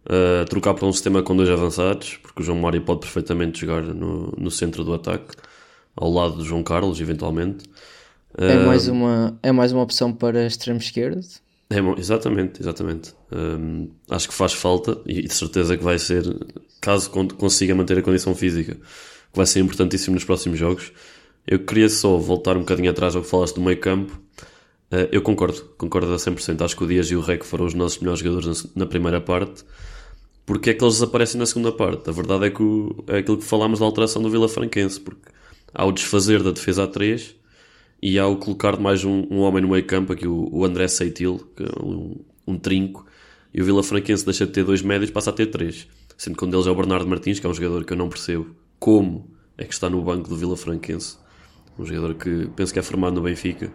uh, 0.05 0.45
trocar 0.45 0.73
para 0.75 0.85
um 0.85 0.93
sistema 0.93 1.23
com 1.23 1.35
dois 1.35 1.49
avançados, 1.49 2.17
porque 2.21 2.41
o 2.41 2.45
João 2.45 2.59
Mário 2.59 2.81
pode 2.81 2.99
perfeitamente 2.99 3.61
jogar 3.61 3.81
no, 3.81 4.31
no 4.37 4.51
centro 4.51 4.83
do 4.83 4.93
ataque, 4.93 5.35
ao 5.95 6.11
lado 6.11 6.35
do 6.35 6.45
João 6.45 6.61
Carlos, 6.63 6.99
eventualmente. 6.99 7.65
É 8.37 8.65
mais, 8.65 8.87
uma, 8.89 9.39
é 9.41 9.51
mais 9.51 9.71
uma 9.71 9.81
opção 9.81 10.11
para 10.11 10.45
extremo 10.45 10.79
esquerdo? 10.79 11.25
É, 11.69 11.77
exatamente, 11.99 12.61
exatamente. 12.61 13.13
Um, 13.31 13.89
acho 14.09 14.27
que 14.27 14.33
faz 14.33 14.53
falta 14.53 15.01
e 15.05 15.23
de 15.23 15.33
certeza 15.33 15.75
que 15.75 15.83
vai 15.83 15.97
ser, 15.97 16.23
caso 16.79 17.09
consiga 17.09 17.73
manter 17.73 17.97
a 17.97 18.01
condição 18.01 18.35
física, 18.35 18.75
que 18.75 19.37
vai 19.37 19.45
ser 19.45 19.59
importantíssimo 19.59 20.13
nos 20.13 20.23
próximos 20.23 20.59
jogos. 20.59 20.91
Eu 21.47 21.59
queria 21.59 21.89
só 21.89 22.17
voltar 22.17 22.55
um 22.55 22.61
bocadinho 22.61 22.91
atrás 22.91 23.15
ao 23.15 23.21
que 23.21 23.29
falaste 23.29 23.55
do 23.55 23.61
meio 23.61 23.79
campo. 23.79 24.13
Uh, 24.91 25.09
eu 25.11 25.21
concordo, 25.21 25.61
concordo 25.77 26.13
a 26.13 26.17
100%. 26.17 26.61
Acho 26.63 26.77
que 26.77 26.83
o 26.83 26.87
Dias 26.87 27.07
e 27.07 27.15
o 27.15 27.21
Rec 27.21 27.43
foram 27.43 27.65
os 27.65 27.73
nossos 27.73 27.99
melhores 27.99 28.21
jogadores 28.21 28.63
na, 28.63 28.69
na 28.75 28.85
primeira 28.85 29.19
parte 29.19 29.63
porque 30.45 30.69
é 30.69 30.73
que 30.73 30.83
eles 30.83 30.95
desaparecem 30.95 31.39
na 31.39 31.45
segunda 31.45 31.71
parte. 31.71 32.09
A 32.09 32.13
verdade 32.13 32.45
é 32.45 32.49
que 32.51 32.61
o, 32.61 33.03
é 33.07 33.17
aquilo 33.17 33.37
que 33.37 33.43
falámos 33.43 33.79
da 33.79 33.85
alteração 33.85 34.21
do 34.21 34.29
Vila 34.29 34.47
Franquense, 34.47 34.99
porque 34.99 35.29
há 35.73 35.85
o 35.85 35.91
desfazer 35.91 36.43
da 36.43 36.51
defesa 36.51 36.83
a 36.83 36.87
3 36.87 37.35
e 38.01 38.19
há 38.19 38.27
o 38.27 38.37
colocar 38.37 38.79
mais 38.79 39.03
um, 39.03 39.25
um 39.29 39.39
homem 39.39 39.61
no 39.61 39.69
meio 39.69 39.85
campo, 39.85 40.13
aqui 40.13 40.27
o, 40.27 40.49
o 40.51 40.65
André 40.65 40.87
Seitil, 40.87 41.47
que 41.55 41.63
é 41.63 41.83
um, 41.83 42.15
um 42.47 42.57
trinco, 42.57 43.05
e 43.53 43.61
o 43.61 43.65
Vila 43.65 43.81
Franquense 43.83 44.25
deixa 44.25 44.45
de 44.45 44.51
ter 44.51 44.63
dois 44.63 44.81
médios 44.81 45.09
passa 45.09 45.29
a 45.29 45.33
ter 45.33 45.47
três. 45.47 45.87
Sendo 46.17 46.37
que 46.37 46.45
um 46.45 46.49
deles 46.49 46.67
é 46.67 46.69
o 46.69 46.75
Bernardo 46.75 47.07
Martins, 47.07 47.39
que 47.39 47.45
é 47.45 47.49
um 47.49 47.53
jogador 47.53 47.83
que 47.83 47.93
eu 47.93 47.97
não 47.97 48.09
percebo 48.09 48.55
como 48.79 49.29
é 49.57 49.63
que 49.65 49.73
está 49.73 49.89
no 49.89 50.01
banco 50.01 50.29
do 50.29 50.35
Vila 50.35 50.55
Franquense. 50.55 51.17
Um 51.77 51.85
jogador 51.85 52.15
que 52.15 52.49
penso 52.55 52.73
que 52.73 52.79
é 52.79 52.81
formado 52.81 53.15
no 53.15 53.21
Benfica 53.21 53.71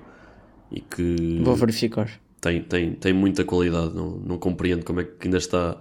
e 0.70 0.80
que. 0.80 1.40
Vou 1.42 1.54
verificar. 1.54 2.10
Tem, 2.40 2.62
tem, 2.62 2.94
tem 2.94 3.12
muita 3.12 3.44
qualidade. 3.44 3.94
Não, 3.94 4.18
não 4.18 4.38
compreendo 4.38 4.84
como 4.84 5.00
é 5.00 5.04
que 5.04 5.26
ainda 5.26 5.36
está 5.38 5.78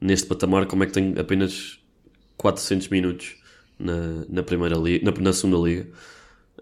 neste 0.00 0.26
patamar, 0.26 0.66
como 0.66 0.84
é 0.84 0.86
que 0.86 0.92
tem 0.92 1.14
apenas 1.18 1.78
400 2.38 2.88
minutos 2.88 3.36
na, 3.78 4.24
na 4.28 4.42
primeira 4.42 4.76
liga, 4.76 5.10
na, 5.10 5.20
na 5.20 5.32
segunda 5.32 5.58
liga. 5.68 5.88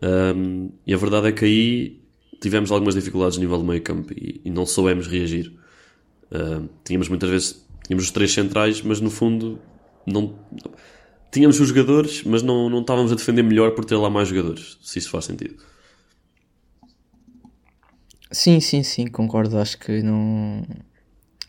Um, 0.03 0.71
e 0.87 0.95
a 0.95 0.97
verdade 0.97 1.29
é 1.29 1.33
que 1.33 1.45
aí 1.45 2.01
tivemos 2.41 2.71
algumas 2.71 2.95
dificuldades 2.95 3.37
no 3.37 3.43
nível 3.43 3.59
do 3.59 3.65
meio 3.65 3.83
campo 3.83 4.13
e, 4.13 4.41
e 4.45 4.51
não 4.51 4.65
soubemos 4.65 5.07
reagir. 5.07 5.53
Tínhamos 6.85 7.09
muitas 7.09 7.31
vezes 7.31 7.69
tínhamos 7.89 8.05
os 8.05 8.11
três 8.11 8.33
centrais, 8.33 8.83
mas 8.83 9.01
no 9.01 9.11
fundo 9.11 9.59
não 10.07 10.39
tínhamos 11.33 11.59
os 11.59 11.69
jogadores, 11.69 12.23
mas 12.23 12.43
não, 12.43 12.69
não 12.69 12.83
estávamos 12.83 13.11
a 13.11 13.15
defender 13.15 13.43
melhor 13.43 13.73
por 13.73 13.85
ter 13.85 13.97
lá 13.97 14.11
mais 14.11 14.29
jogadores, 14.29 14.79
se 14.83 14.99
isso 14.99 15.11
faz 15.11 15.25
sentido. 15.25 15.57
Sim, 18.31 18.61
sim, 18.61 18.83
sim, 18.83 19.07
concordo. 19.07 19.57
Acho 19.59 19.79
que 19.79 20.03
não. 20.03 20.63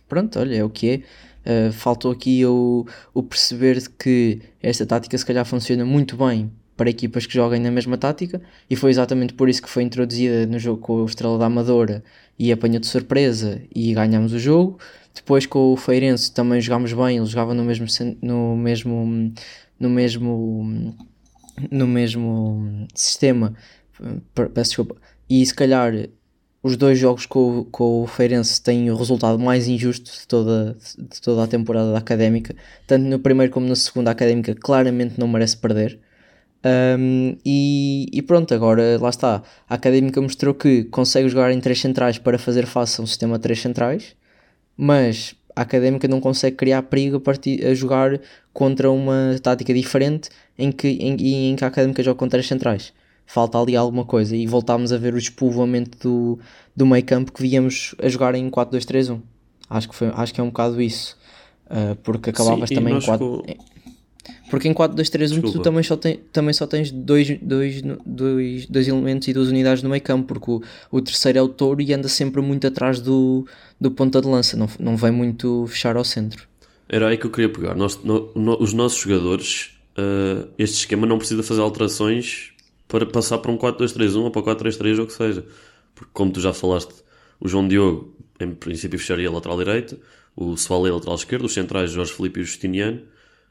Pronto, 0.08 0.40
olha, 0.40 0.56
é 0.56 0.64
o 0.64 0.70
que 0.70 0.90
é. 0.90 1.70
Uh, 1.70 1.72
faltou 1.74 2.12
aqui 2.12 2.46
o, 2.46 2.86
o 3.14 3.24
perceber 3.24 3.82
que 3.98 4.42
esta 4.62 4.86
tática 4.86 5.18
se 5.18 5.26
calhar 5.26 5.46
funciona 5.46 5.84
muito 5.84 6.16
bem 6.16 6.52
para 6.80 6.90
equipas 6.90 7.26
que 7.26 7.34
joguem 7.34 7.60
na 7.60 7.70
mesma 7.70 7.98
tática 7.98 8.42
e 8.70 8.76
foi 8.76 8.90
exatamente 8.90 9.34
por 9.34 9.50
isso 9.50 9.62
que 9.62 9.70
foi 9.70 9.84
introduzida 9.84 10.46
no 10.46 10.58
jogo 10.58 10.80
com 10.80 10.94
o 10.94 11.06
Estrela 11.06 11.38
da 11.38 11.46
Amadora 11.46 12.02
e 12.40 12.54
apanhou 12.54 12.80
de 12.80 12.88
surpresa 12.88 13.62
e 13.76 13.94
ganhamos 13.94 14.32
o 14.32 14.40
jogo. 14.40 14.80
Depois 15.14 15.46
com 15.46 15.74
o 15.74 15.76
Feirense 15.76 16.32
também 16.32 16.62
jogámos 16.62 16.94
bem, 16.94 17.18
ele 17.18 17.26
jogava 17.26 17.54
no 17.54 17.66
mesmo 17.66 17.86
no 18.22 18.56
mesmo 18.56 19.34
no 19.78 19.90
mesmo 19.90 20.96
no 21.70 21.86
mesmo 21.86 22.88
sistema, 22.96 23.54
peço 24.34 24.70
desculpa, 24.70 24.96
e 25.30 25.46
se 25.46 25.54
calhar 25.54 25.92
os 26.64 26.78
dois 26.78 26.98
jogos 26.98 27.26
com, 27.26 27.66
com 27.66 28.04
o 28.04 28.08
Feirense 28.08 28.62
têm 28.62 28.90
o 28.90 28.96
resultado 28.96 29.38
mais 29.38 29.68
injusto 29.68 30.14
de 30.14 30.26
toda, 30.26 30.78
de 30.98 31.22
toda 31.22 31.44
a 31.44 31.48
temporada 31.48 31.92
da 31.92 31.98
Académica, 31.98 32.56
tanto 32.88 33.04
no 33.04 33.20
primeiro 33.20 33.52
como 33.52 33.68
na 33.68 33.76
segunda 33.76 34.12
a 34.12 34.14
Académica 34.14 34.56
claramente 34.56 35.20
não 35.20 35.28
merece 35.28 35.58
perder. 35.58 36.00
Um, 36.64 37.38
e, 37.46 38.08
e, 38.12 38.22
pronto, 38.22 38.54
agora 38.54 38.98
lá 39.00 39.10
está. 39.10 39.42
A 39.70 39.76
Académica 39.76 40.22
mostrou 40.22 40.54
que 40.54 40.84
consegue 40.86 41.30
jogar 41.30 41.52
em 41.52 41.60
três 41.60 41.80
centrais 41.80 42.18
para 42.18 42.38
fazer 42.38 42.66
face 42.66 43.00
a 43.00 43.04
um 43.04 43.08
sistema 43.08 43.38
de 43.38 43.44
três 43.44 43.62
centrais, 43.62 44.16
mas 44.76 45.36
a 45.56 45.62
Académica 45.62 46.08
não 46.08 46.20
consegue 46.20 46.58
criar 46.58 46.84
perigo 46.84 47.18
a, 47.18 47.22
partir, 47.22 47.66
a 47.66 47.74
jogar 47.74 48.20
contra 48.54 48.92
uma 48.92 49.36
tática 49.42 49.74
diferente 49.74 50.30
em 50.58 50.72
que, 50.72 50.88
em, 50.88 51.52
em 51.52 51.56
que 51.56 51.64
a 51.64 51.68
Académica 51.68 52.04
joga 52.04 52.18
com 52.18 52.28
três 52.28 52.48
centrais. 52.48 52.94
Falta 53.26 53.60
ali 53.60 53.76
alguma 53.76 54.06
coisa 54.06 54.36
e 54.36 54.48
voltámos 54.48 54.92
a 54.92 54.98
ver 54.98 55.14
o 55.14 55.18
despovoamento 55.18 55.98
do, 56.00 56.40
do 56.76 56.86
meio 56.86 57.04
campo 57.06 57.32
que 57.32 57.42
víamos 57.42 57.94
a 58.02 58.10
jogar 58.10 58.36
em 58.36 58.50
4-2-3-1. 58.50 59.22
Acho 59.70 59.88
que, 59.88 59.96
foi, 59.96 60.12
acho 60.16 60.34
que 60.34 60.42
é 60.42 60.44
um 60.44 60.48
bocado 60.48 60.82
isso. 60.82 61.16
Uh, 61.68 61.96
porque 61.98 62.32
acabavas 62.32 62.68
Sim, 62.68 62.76
também 62.76 62.98
em 62.98 63.02
4. 63.02 63.44
Porque 64.50 64.68
em 64.68 64.74
4, 64.74 64.96
2, 64.96 65.10
3, 65.10 65.32
1 65.34 65.42
tu 65.42 65.60
também 65.60 65.84
só, 65.84 65.96
tem, 65.96 66.20
também 66.32 66.54
só 66.54 66.66
tens 66.66 66.92
dois, 66.92 67.38
dois, 67.42 67.82
dois, 68.06 68.66
dois 68.66 68.88
elementos 68.88 69.28
e 69.28 69.34
duas 69.34 69.50
unidades 69.50 69.84
no 69.84 69.90
meio 69.90 70.02
campo, 70.02 70.28
porque 70.28 70.52
o, 70.52 70.62
o 70.92 71.02
terceiro 71.02 71.38
é 71.38 71.42
o 71.42 71.48
touro 71.48 71.82
e 71.82 71.94
anda 71.94 72.08
sempre 72.08 72.42
muito 72.42 72.66
atrás 72.66 73.00
do, 73.00 73.46
do 73.80 73.92
ponta 73.92 74.20
de 74.20 74.28
lança, 74.28 74.58
não, 74.58 74.68
não 74.80 74.98
vem 74.98 75.12
muito 75.12 75.66
fechar 75.68 75.96
ao 75.96 76.04
centro. 76.04 76.48
Era 76.88 77.10
aí 77.10 77.18
que 77.18 77.26
eu 77.26 77.32
queria 77.32 77.50
pegar. 77.50 77.76
Nós, 77.76 78.04
no, 78.04 78.32
no, 78.36 78.62
os 78.62 78.74
nossos 78.74 79.00
jogadores, 79.00 79.72
uh, 79.98 80.50
este 80.58 80.78
esquema 80.78 81.06
não 81.06 81.20
precisa 81.20 81.44
fazer 81.44 81.62
alterações 81.62 82.52
para 82.88 83.06
passar 83.06 83.38
para 83.38 83.52
um 83.52 83.58
4-2-3-1 83.58 84.24
ou 84.24 84.32
para 84.32 84.42
4-3-3 84.42 84.98
ou 84.98 85.04
o 85.04 85.08
que 85.08 85.14
seja. 85.14 85.46
Porque, 85.94 86.10
como 86.12 86.32
tu 86.32 86.42
já 86.42 86.52
falaste, 86.52 86.96
o 87.40 87.48
João 87.48 87.68
Diogo, 87.68 88.16
em 88.40 88.56
princípio, 88.56 88.98
fecharia 88.98 89.30
a 89.30 89.32
lateral 89.32 89.58
direita, 89.60 90.00
o 90.36 90.58
Soalé 90.58 90.92
lateral 90.92 91.16
esquerdo, 91.16 91.46
os 91.46 91.54
centrais 91.54 91.92
Jorge 91.92 92.12
Felipe 92.12 92.40
e 92.40 92.44
o 92.44 92.46
Justiniano 92.46 93.02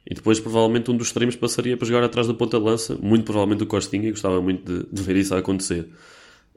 e 0.07 0.15
depois, 0.15 0.41
provavelmente, 0.41 0.91
um 0.91 0.97
dos 0.97 1.09
extremos 1.09 1.37
passaria 1.37 1.77
para 1.77 1.87
jogar 1.87 2.03
atrás 2.03 2.27
da 2.27 2.35
ponta 2.35 2.59
de 2.59 2.65
lança. 2.65 2.97
Muito 3.01 3.25
provavelmente 3.25 3.63
o 3.63 3.67
Costinha. 3.67 4.11
Gostava 4.11 4.41
muito 4.41 4.65
de, 4.73 4.87
de 4.91 5.03
ver 5.03 5.17
isso 5.17 5.35
a 5.35 5.39
acontecer. 5.39 5.87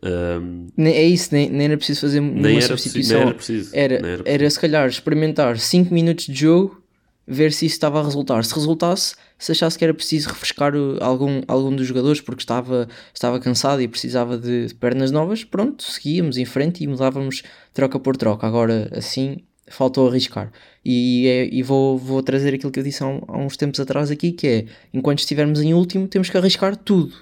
Um, 0.04 0.68
é 0.80 1.04
isso, 1.04 1.30
nem, 1.32 1.50
nem 1.50 1.68
era 1.68 1.78
preciso 1.78 2.02
fazer 2.02 2.22
nenhuma 2.22 2.62
substituição. 2.62 3.18
Nem 3.18 3.28
era 3.28 3.36
preciso. 3.36 3.70
Era, 3.74 3.94
era, 3.94 4.04
preciso. 4.04 4.24
era, 4.26 4.50
se 4.50 4.60
calhar 4.60 4.88
experimentar 4.88 5.60
5 5.60 5.94
minutos 5.94 6.26
de 6.26 6.34
jogo, 6.34 6.82
ver 7.28 7.54
se 7.54 7.66
isso 7.66 7.76
estava 7.76 8.00
a 8.00 8.04
resultar. 8.04 8.44
Se 8.44 8.56
resultasse, 8.56 9.16
se 9.38 9.52
achasse 9.52 9.78
que 9.78 9.84
era 9.84 9.94
preciso 9.94 10.30
refrescar 10.30 10.74
algum, 11.00 11.42
algum 11.48 11.76
dos 11.76 11.86
jogadores 11.86 12.20
porque 12.20 12.42
estava, 12.42 12.88
estava 13.14 13.40
cansado 13.40 13.82
e 13.82 13.88
precisava 13.88 14.38
de 14.38 14.74
pernas 14.80 15.12
novas, 15.12 15.44
pronto, 15.44 15.84
seguíamos 15.84 16.38
em 16.38 16.46
frente 16.46 16.84
e 16.84 16.88
mudávamos 16.88 17.44
troca 17.74 18.00
por 18.00 18.18
troca. 18.18 18.48
Agora, 18.48 18.90
assim, 18.94 19.38
faltou 19.72 20.08
arriscar. 20.08 20.52
E, 20.84 21.28
é, 21.28 21.54
e 21.54 21.64
vou, 21.64 21.98
vou 21.98 22.22
trazer 22.22 22.54
aquilo 22.54 22.72
que 22.72 22.80
eu 22.80 22.84
disse 22.84 23.04
há, 23.04 23.08
há, 23.08 23.38
uns 23.38 23.58
tempos 23.58 23.80
atrás 23.80 24.12
aqui, 24.12 24.32
que 24.32 24.48
é, 24.48 24.66
enquanto 24.94 25.20
estivermos 25.20 25.62
em 25.62 25.74
último, 25.74 26.08
temos 26.08 26.30
que 26.30 26.38
arriscar 26.38 26.76
tudo. 26.76 27.14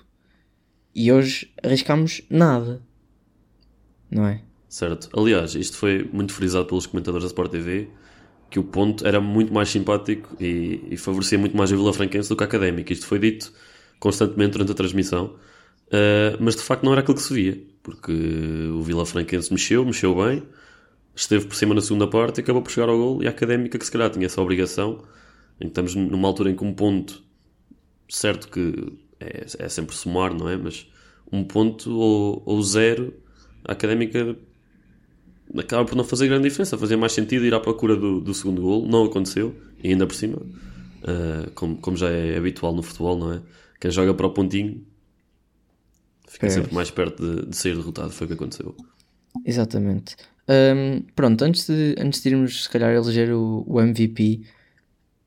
E 0.94 1.12
hoje 1.12 1.52
arriscamos 1.64 2.22
nada. 2.30 2.82
Não 4.10 4.26
é? 4.26 4.42
Certo. 4.68 5.10
Aliás, 5.18 5.56
isto 5.56 5.78
foi 5.78 6.08
muito 6.12 6.34
frisado 6.34 6.66
pelos 6.66 6.86
comentadores 6.86 7.24
da 7.24 7.28
Sport 7.28 7.52
TV, 7.52 7.90
que 8.50 8.60
o 8.60 8.64
ponto 8.64 9.06
era 9.06 9.20
muito 9.20 9.54
mais 9.54 9.70
simpático 9.70 10.36
e, 10.40 10.84
e 10.90 10.98
favorecia 10.98 11.38
muito 11.38 11.56
mais 11.56 11.72
a 11.72 11.76
Vila 11.76 11.94
Franquense 11.94 12.30
do 12.30 12.36
que 12.36 12.44
a 12.44 12.48
Académica. 12.48 12.92
Isto 12.92 13.06
foi 13.06 13.20
dito 13.20 13.52
constantemente 14.00 14.54
durante 14.54 14.72
a 14.72 14.76
transmissão, 14.76 15.36
uh, 15.88 16.38
mas 16.40 16.56
de 16.56 16.62
facto 16.62 16.84
não 16.84 16.92
era 16.92 17.02
aquilo 17.02 17.16
que 17.16 17.24
se 17.24 17.34
via, 17.34 17.62
porque 17.84 18.12
o 18.12 18.82
Vila 18.82 19.06
Franquense 19.06 19.52
mexeu, 19.52 19.86
mexeu 19.86 20.16
bem, 20.16 20.44
esteve 21.20 21.46
por 21.46 21.56
cima 21.56 21.76
na 21.76 21.82
segunda 21.82 22.08
parte 22.08 22.40
e 22.40 22.42
acabou 22.42 22.62
por 22.62 22.72
chegar 22.72 22.90
ao 22.90 22.98
gol. 22.98 23.24
E 23.24 23.28
a 23.28 23.30
académica, 23.30 23.78
que 23.78 23.86
se 23.86 23.92
calhar 23.92 24.10
tinha 24.10 24.26
essa 24.26 24.42
obrigação, 24.42 25.04
em 25.60 25.66
que 25.66 25.68
estamos 25.68 25.96
numa 25.96 26.28
altura 26.28 26.50
em 26.50 26.56
que 26.56 26.64
um 26.64 26.74
ponto, 26.74 27.22
certo 28.08 28.48
que 28.50 28.98
é, 29.20 29.46
é 29.60 29.70
sempre 29.70 29.96
somar, 29.96 30.34
não 30.34 30.50
é? 30.50 30.56
Mas 30.56 30.90
um 31.32 31.44
ponto 31.44 31.92
ou, 31.92 32.42
ou 32.46 32.64
zero, 32.64 33.14
a 33.66 33.74
académica 33.74 34.38
acaba 35.58 35.86
por 35.86 35.96
não 35.96 36.04
fazer 36.04 36.28
grande 36.28 36.48
diferença. 36.48 36.78
Fazia 36.78 36.98
mais 36.98 37.12
sentido 37.12 37.46
ir 37.46 37.54
à 37.54 37.60
procura 37.60 37.96
do, 37.96 38.22
do 38.22 38.34
segundo 38.34 38.62
gol. 38.62 38.88
Não 38.88 39.04
aconteceu, 39.04 39.56
e 39.84 39.90
ainda 39.90 40.08
por 40.08 40.16
cima, 40.16 40.38
uh, 40.38 41.52
como, 41.54 41.76
como 41.78 41.98
já 41.98 42.10
é 42.10 42.38
habitual 42.38 42.74
no 42.74 42.82
futebol, 42.82 43.18
não 43.18 43.34
é? 43.34 43.42
Quem 43.80 43.92
joga 43.92 44.14
para 44.14 44.28
o 44.28 44.30
pontinho 44.32 44.86
fica 46.28 46.48
é. 46.48 46.50
sempre 46.50 46.74
mais 46.74 46.90
perto 46.90 47.22
de, 47.22 47.50
de 47.50 47.58
sair 47.58 47.76
derrotado. 47.76 48.12
Foi 48.12 48.26
o 48.26 48.28
que 48.30 48.34
aconteceu. 48.34 48.76
Exatamente. 49.46 50.16
Um, 50.50 51.04
pronto, 51.16 51.44
antes 51.44 51.68
de, 51.68 51.96
antes 52.00 52.24
de 52.24 52.30
irmos, 52.30 52.64
se 52.64 52.70
calhar, 52.70 52.92
eleger 52.92 53.32
o, 53.32 53.64
o 53.68 53.80
MVP, 53.80 54.42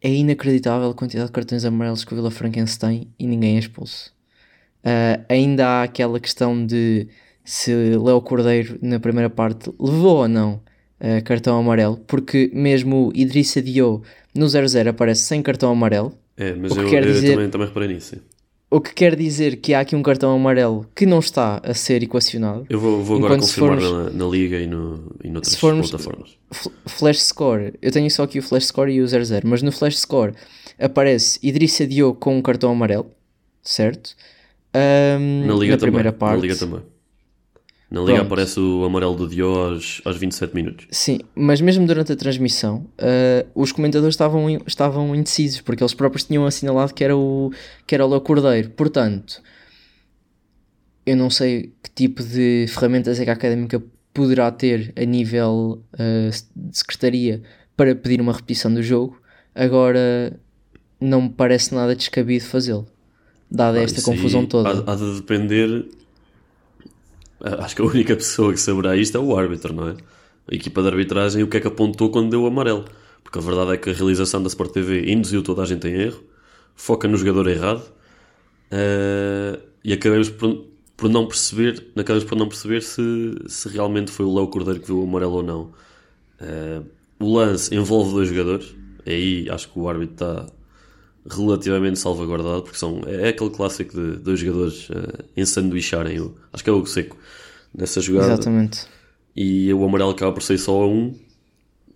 é 0.00 0.12
inacreditável 0.12 0.91
a 0.91 0.95
quantidade 0.95 1.29
de 1.29 1.33
cartões 1.33 1.64
amarelos 1.64 2.05
que 2.05 2.12
o 2.12 2.17
Vila 2.17 2.31
Franquense 2.31 2.76
tem 2.76 3.07
e 3.17 3.26
ninguém 3.26 3.55
é 3.55 3.61
expulso. 3.61 4.12
Uh, 4.85 5.25
ainda 5.29 5.67
há 5.67 5.83
aquela 5.85 6.19
questão 6.19 6.67
de 6.67 7.07
se 7.45 7.73
Léo 7.97 8.21
Cordeiro, 8.21 8.79
na 8.83 8.99
primeira 8.99 9.31
parte, 9.31 9.71
levou 9.79 10.19
ou 10.19 10.29
não 10.29 10.55
uh, 11.00 11.23
cartão 11.25 11.57
amarelo, 11.57 11.99
porque 11.99 12.50
mesmo 12.52 13.09
o 13.09 13.12
Idrissa 13.14 13.62
Dio 13.62 14.02
no 14.35 14.47
0-0 14.47 14.88
aparece 14.88 15.23
sem 15.23 15.41
cartão 15.41 15.71
amarelo. 15.71 16.12
É, 16.37 16.52
mas 16.55 16.75
eu, 16.75 16.88
eu 16.88 17.02
dizer... 17.02 17.35
também, 17.35 17.49
também 17.49 17.69
reparei 17.69 17.88
nisso. 17.88 18.17
O 18.73 18.81
que 18.81 18.95
quer 18.95 19.14
dizer 19.14 19.57
que 19.57 19.75
há 19.75 19.81
aqui 19.81 19.95
um 19.95 20.02
cartão 20.02 20.35
amarelo 20.35 20.87
que 20.95 21.05
não 21.05 21.19
está 21.19 21.61
a 21.62 21.75
ser 21.75 22.02
equacionado. 22.02 22.64
Eu 22.71 22.81
vou, 22.81 23.05
vou 23.05 23.19
agora 23.19 23.38
confirmar 23.38 23.79
formos, 23.79 24.14
na, 24.14 24.25
na, 24.25 24.31
Liga 24.31 24.57
e, 24.57 24.67
no, 24.67 25.12
e 25.23 25.29
noutras 25.29 25.57
formos, 25.57 25.91
plataformas. 25.91 26.38
Flash 26.87 27.23
Score, 27.23 27.75
eu 27.83 27.93
tenho 27.93 28.11
só 28.11 28.23
aqui 28.23 28.38
o 28.38 28.43
Flash 28.43 28.69
Score 28.69 28.91
e 28.91 29.02
o 29.02 29.07
00, 29.07 29.26
mas 29.45 29.61
no 29.61 29.71
Flash 29.71 29.99
Score 29.99 30.33
aparece 30.79 31.38
Idrissa 31.43 31.87
Diogo 31.87 32.19
com 32.19 32.35
um 32.35 32.41
cartão 32.41 32.73
amarelo, 32.73 33.11
certo? 33.62 34.17
Um, 34.75 35.45
na 35.45 35.52
Liga 35.52 35.73
na 35.73 35.76
também, 35.76 35.79
primeira 35.79 36.12
parte. 36.14 36.37
Na 36.37 36.41
Liga 36.41 36.57
também. 36.57 36.81
Na 37.93 38.01
Liga 38.01 38.15
Pronto. 38.15 38.27
aparece 38.27 38.59
o 38.59 38.85
amarelo 38.85 39.15
do 39.15 39.29
Dio 39.29 39.47
aos, 39.47 40.01
aos 40.05 40.17
27 40.17 40.55
minutos. 40.55 40.87
Sim, 40.91 41.21
mas 41.35 41.61
mesmo 41.61 41.87
durante 41.87 42.13
a 42.13 42.17
transmissão, 42.17 42.87
uh, 42.99 43.47
os 43.55 43.71
comentadores 43.71 44.15
estavam, 44.15 44.49
estavam 44.67 45.15
indecisos, 45.15 45.61
porque 45.61 45.83
eles 45.83 45.93
próprios 45.93 46.25
tinham 46.25 46.47
assinalado 46.47 46.95
que 46.95 47.05
era 47.05 47.15
o, 47.15 47.53
que 47.87 47.95
era 47.95 48.07
o 48.07 48.09
Léo 48.09 48.23
Cordeiro. 48.23 48.71
Portanto, 48.71 49.43
eu 51.05 51.17
não 51.17 51.29
sei 51.29 51.75
que 51.83 51.91
tipo 51.91 52.23
de 52.23 52.65
ferramentas 52.69 53.21
é 53.21 53.25
que 53.25 53.31
a 53.31 53.35
Académica 53.35 53.83
poderá 54.15 54.51
ter 54.51 54.93
a 54.97 55.05
nível 55.05 55.85
uh, 55.93 56.31
de 56.57 56.79
secretaria 56.79 57.43
para 57.77 57.95
pedir 57.95 58.21
uma 58.21 58.33
repetição 58.33 58.73
do 58.73 58.83
jogo, 58.83 59.23
Agora 59.55 60.33
não 61.01 61.23
me 61.23 61.29
parece 61.29 61.75
nada 61.75 61.95
descabido 61.95 62.45
fazê-lo, 62.45 62.87
dada 63.51 63.79
Ah, 63.79 63.83
esta 63.83 64.01
confusão 64.03 64.47
toda. 64.47 64.71
Há, 64.71 64.93
há 64.93 64.97
de 64.97 65.17
depender. 65.17 65.87
Acho 67.59 67.75
que 67.77 67.83
a 67.83 67.85
única 67.85 68.15
pessoa 68.15 68.53
que 68.53 68.61
saberá 68.61 68.97
isto 68.97 69.17
é 69.17 69.21
o 69.21 69.37
árbitro, 69.37 69.73
não 69.75 69.89
é? 69.89 69.97
A 70.51 70.55
equipa 70.55 70.83
de 70.83 70.89
arbitragem 70.89 71.43
o 71.43 71.49
que 71.49 71.57
é 71.57 71.61
que 71.61 71.67
apontou 71.67 72.11
quando 72.11 72.31
deu 72.31 72.43
o 72.43 72.47
amarelo. 72.47 72.85
Porque 73.23 73.39
a 73.39 73.43
verdade 73.43 73.73
é 73.73 73.77
que 73.77 73.91
a 73.91 73.93
realização 73.93 74.43
da 74.43 74.49
Sport 74.49 74.73
TV 74.73 75.11
induziu 75.11 75.43
toda 75.43 75.63
a 75.63 75.65
gente 75.65 75.87
em 75.89 75.95
erro, 75.95 76.23
foca 76.75 77.09
no 77.09 77.17
jogador 77.17 77.49
errado 77.49 77.83
eh, 78.71 79.59
e 79.85 79.93
acabamos 79.93 80.29
por, 80.31 80.67
por 80.97 81.09
não 81.09 81.27
perceber, 81.27 81.93
acabamos 81.97 82.25
por 82.25 82.37
não 82.37 82.49
perceber 82.49 82.83
se, 82.83 83.03
se 83.47 83.69
realmente 83.69 84.11
foi 84.11 84.27
o 84.27 84.35
Léo 84.35 84.49
Cordeiro 84.49 84.81
que 84.81 84.87
viu 84.87 85.01
o 85.01 85.05
amarelo 85.05 85.35
ou 85.35 85.43
não. 85.43 85.73
Eh, 86.41 86.83
o 87.21 87.37
lance 87.37 87.75
envolve 87.75 88.13
dois 88.13 88.29
jogadores, 88.29 88.75
aí 89.07 89.49
acho 89.51 89.69
que 89.69 89.79
o 89.79 89.89
árbitro 89.89 90.15
está 90.15 90.47
relativamente 91.29 91.99
salvaguardado, 91.99 92.62
porque 92.62 92.79
são, 92.79 93.00
é 93.07 93.29
aquele 93.29 93.50
clássico 93.50 93.93
de 93.95 94.17
dois 94.19 94.41
jogadores 94.41 94.88
uh, 94.91 95.25
ensanduicharem, 95.37 96.21
o- 96.21 96.35
acho 96.52 96.64
que 96.64 96.71
é 96.71 96.73
o 96.73 96.85
seco 96.87 97.17
nessa 97.75 98.00
jogada, 98.00 98.33
Exatamente. 98.35 98.87
e 99.37 99.73
o 99.73 99.85
amarelo 99.85 100.11
acaba 100.11 100.33
por 100.33 100.43
sair 100.43 100.59
só 100.59 100.83
a 100.83 100.87
um. 100.87 101.14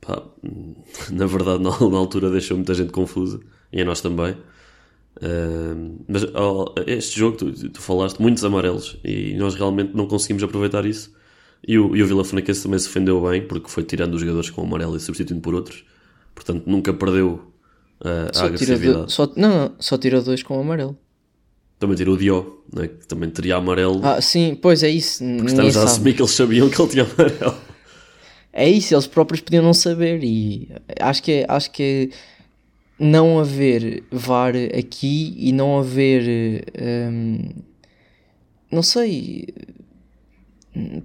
Pá, 0.01 0.23
na 1.11 1.27
verdade, 1.27 1.63
na, 1.63 1.71
na 1.71 1.99
altura 1.99 2.31
deixou 2.31 2.57
muita 2.57 2.75
gente 2.75 2.93
confusa, 2.93 3.41
e 3.73 3.81
a 3.81 3.85
nós 3.85 4.01
também. 4.01 4.37
Uh, 5.17 6.05
mas 6.07 6.25
ó, 6.35 6.75
este 6.87 7.19
jogo, 7.19 7.37
tu, 7.39 7.71
tu 7.71 7.81
falaste, 7.81 8.21
muitos 8.21 8.45
amarelos, 8.45 8.99
e 9.05 9.35
nós 9.37 9.55
realmente 9.55 9.95
não 9.95 10.07
conseguimos 10.07 10.43
aproveitar 10.43 10.85
isso. 10.87 11.15
E 11.67 11.79
o, 11.79 11.97
e 11.97 12.03
o 12.03 12.07
Vila 12.07 12.25
Franquense 12.25 12.63
também 12.63 12.79
se 12.79 12.87
defendeu 12.87 13.21
bem, 13.29 13.47
porque 13.47 13.69
foi 13.69 13.83
tirando 13.83 14.15
os 14.15 14.21
jogadores 14.21 14.51
com 14.51 14.63
amarelo 14.63 14.97
e 14.97 15.01
substituindo 15.01 15.41
por 15.43 15.55
outros. 15.55 15.85
Portanto, 16.35 16.65
nunca 16.67 16.93
perdeu 16.93 17.51
a 18.01 18.27
Só 18.33 18.43
tira, 18.43 18.47
agressividade. 18.47 19.05
do- 19.07 19.11
só, 19.11 19.33
não, 19.37 19.49
não, 19.49 19.73
só 19.79 19.97
tira 19.99 20.21
dois 20.21 20.43
com 20.43 20.59
amarelo. 20.61 20.97
Também 21.79 21.97
tirou 21.97 22.15
o 22.15 22.19
Dio, 22.19 22.63
né, 22.73 22.89
que 22.89 23.07
também 23.07 23.29
teria 23.31 23.57
amarelo. 23.57 24.01
Ah, 24.03 24.21
sim, 24.21 24.59
pois 24.61 24.83
é 24.83 24.89
isso. 24.89 25.23
Ninguém 25.23 25.47
Estamos 25.47 25.77
a 25.77 25.81
sabe. 25.81 25.93
assumir 25.93 26.15
que 26.15 26.23
eles 26.23 26.31
sabiam 26.33 26.69
que 26.71 26.81
ele 26.81 26.91
tinha 26.91 27.05
amarelo. 27.05 27.55
É 28.53 28.69
isso, 28.71 28.95
eles 28.95 29.07
próprios 29.07 29.43
podiam 29.43 29.63
não 29.63 29.75
saber 29.75 30.25
e 30.25 30.71
acho 30.99 31.23
que 31.23 31.33
é, 31.33 31.47
acho 31.47 31.71
que 31.71 32.11
é 32.11 32.17
não 32.99 33.39
haver 33.39 34.03
VAR 34.11 34.55
aqui 34.79 35.35
e 35.37 35.53
não 35.53 35.79
haver 35.79 36.65
hum, 36.81 37.51
não 38.73 38.83
sei 38.83 39.47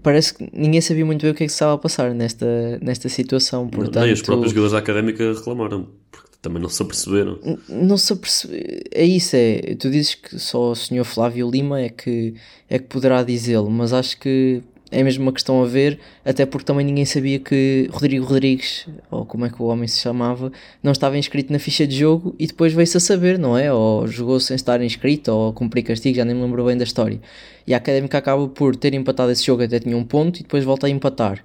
parece 0.02 0.34
que 0.34 0.50
ninguém 0.54 0.80
sabia 0.82 1.06
muito 1.06 1.22
bem 1.22 1.32
o 1.32 1.36
que 1.36 1.44
é 1.44 1.46
que 1.48 1.52
se 1.52 1.56
estava 1.56 1.74
a 1.74 1.78
passar 1.78 2.14
nesta, 2.14 2.80
nesta 2.82 3.08
situação, 3.10 3.68
portanto 3.68 4.00
Nem 4.04 4.14
os 4.14 4.22
próprios 4.22 4.52
jogadores 4.52 4.72
da 4.74 4.80
académica 4.80 5.34
reclamaram, 5.34 5.88
porque 6.10 6.11
também 6.42 6.62
não 6.62 6.70
se 6.70 6.82
aperceberam. 6.82 7.40
não 7.70 7.98
se 7.98 8.14
apercebe. 8.14 8.84
É 8.92 9.06
isso, 9.06 9.36
é. 9.36 9.76
Tu 9.76 9.90
dizes 9.92 10.16
que 10.16 10.40
só 10.40 10.72
o 10.72 10.76
Sr. 10.76 11.04
Flávio 11.04 11.50
Lima 11.50 11.80
é 11.80 11.90
que, 11.90 12.34
é 12.70 12.80
que 12.80 12.86
poderá 12.86 13.24
dizê-lo, 13.24 13.70
mas 13.70 13.94
acho 13.94 14.18
que 14.18 14.64
é 14.92 15.02
mesmo 15.04 15.24
uma 15.24 15.32
questão 15.32 15.64
a 15.64 15.66
ver, 15.66 16.00
até 16.26 16.46
porque 16.46 16.66
também 16.66 16.86
ninguém 16.86 17.06
sabia 17.06 17.40
que 17.40 17.88
Rodrigo 17.94 18.26
Rodrigues, 18.26 18.88
ou 19.10 19.26
como 19.26 19.46
é 19.46 19.50
que 19.50 19.62
o 19.62 19.66
homem 19.66 19.88
se 19.88 20.00
chamava, 20.02 20.52
não 20.84 20.92
estava 20.92 21.18
inscrito 21.18 21.54
na 21.54 21.60
ficha 21.60 21.88
de 21.88 21.98
jogo 21.98 22.36
e 22.38 22.46
depois 22.46 22.74
veio-se 22.74 22.98
a 22.98 23.00
saber, 23.00 23.40
não 23.40 23.58
é? 23.58 23.72
Ou 23.72 24.06
jogou 24.06 24.38
sem 24.40 24.56
estar 24.56 24.82
inscrito, 24.84 25.32
ou 25.32 25.54
cumprir 25.54 25.84
castigo, 25.84 26.18
já 26.18 26.26
nem 26.26 26.36
me 26.36 26.42
lembro 26.42 26.66
bem 26.66 26.76
da 26.78 26.84
história. 26.84 27.22
E 27.66 27.74
a 27.74 27.78
Académica 27.78 28.18
acaba 28.18 28.48
por 28.50 28.76
ter 28.76 28.94
empatado 28.94 29.32
esse 29.32 29.46
jogo, 29.46 29.64
até 29.64 29.80
tinha 29.80 29.96
um 29.96 30.04
ponto 30.04 30.40
e 30.40 30.44
depois 30.44 30.66
volta 30.66 30.88
a 30.88 30.90
empatar. 30.90 31.42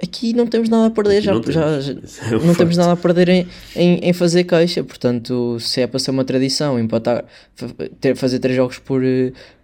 Aqui 0.00 0.32
não 0.32 0.46
temos 0.46 0.68
nada 0.68 0.86
a 0.86 0.90
perder, 0.90 1.18
Aqui 1.18 1.26
já, 1.26 1.32
não 1.32 1.42
já, 1.42 1.60
temos. 1.80 1.84
já- 1.84 2.26
é 2.36 2.46
não 2.46 2.54
temos 2.54 2.76
nada 2.76 2.92
a 2.92 2.96
perder 2.96 3.28
em, 3.28 3.46
em, 3.76 3.98
em 4.02 4.12
fazer 4.12 4.44
queixa, 4.44 4.82
portanto, 4.82 5.58
se 5.60 5.80
é 5.80 5.86
para 5.86 5.98
ser 6.00 6.10
uma 6.10 6.24
tradição, 6.24 6.78
empatar, 6.78 7.24
ter, 8.00 8.16
fazer 8.16 8.40
três 8.40 8.56
jogos 8.56 8.78
por, 8.78 9.00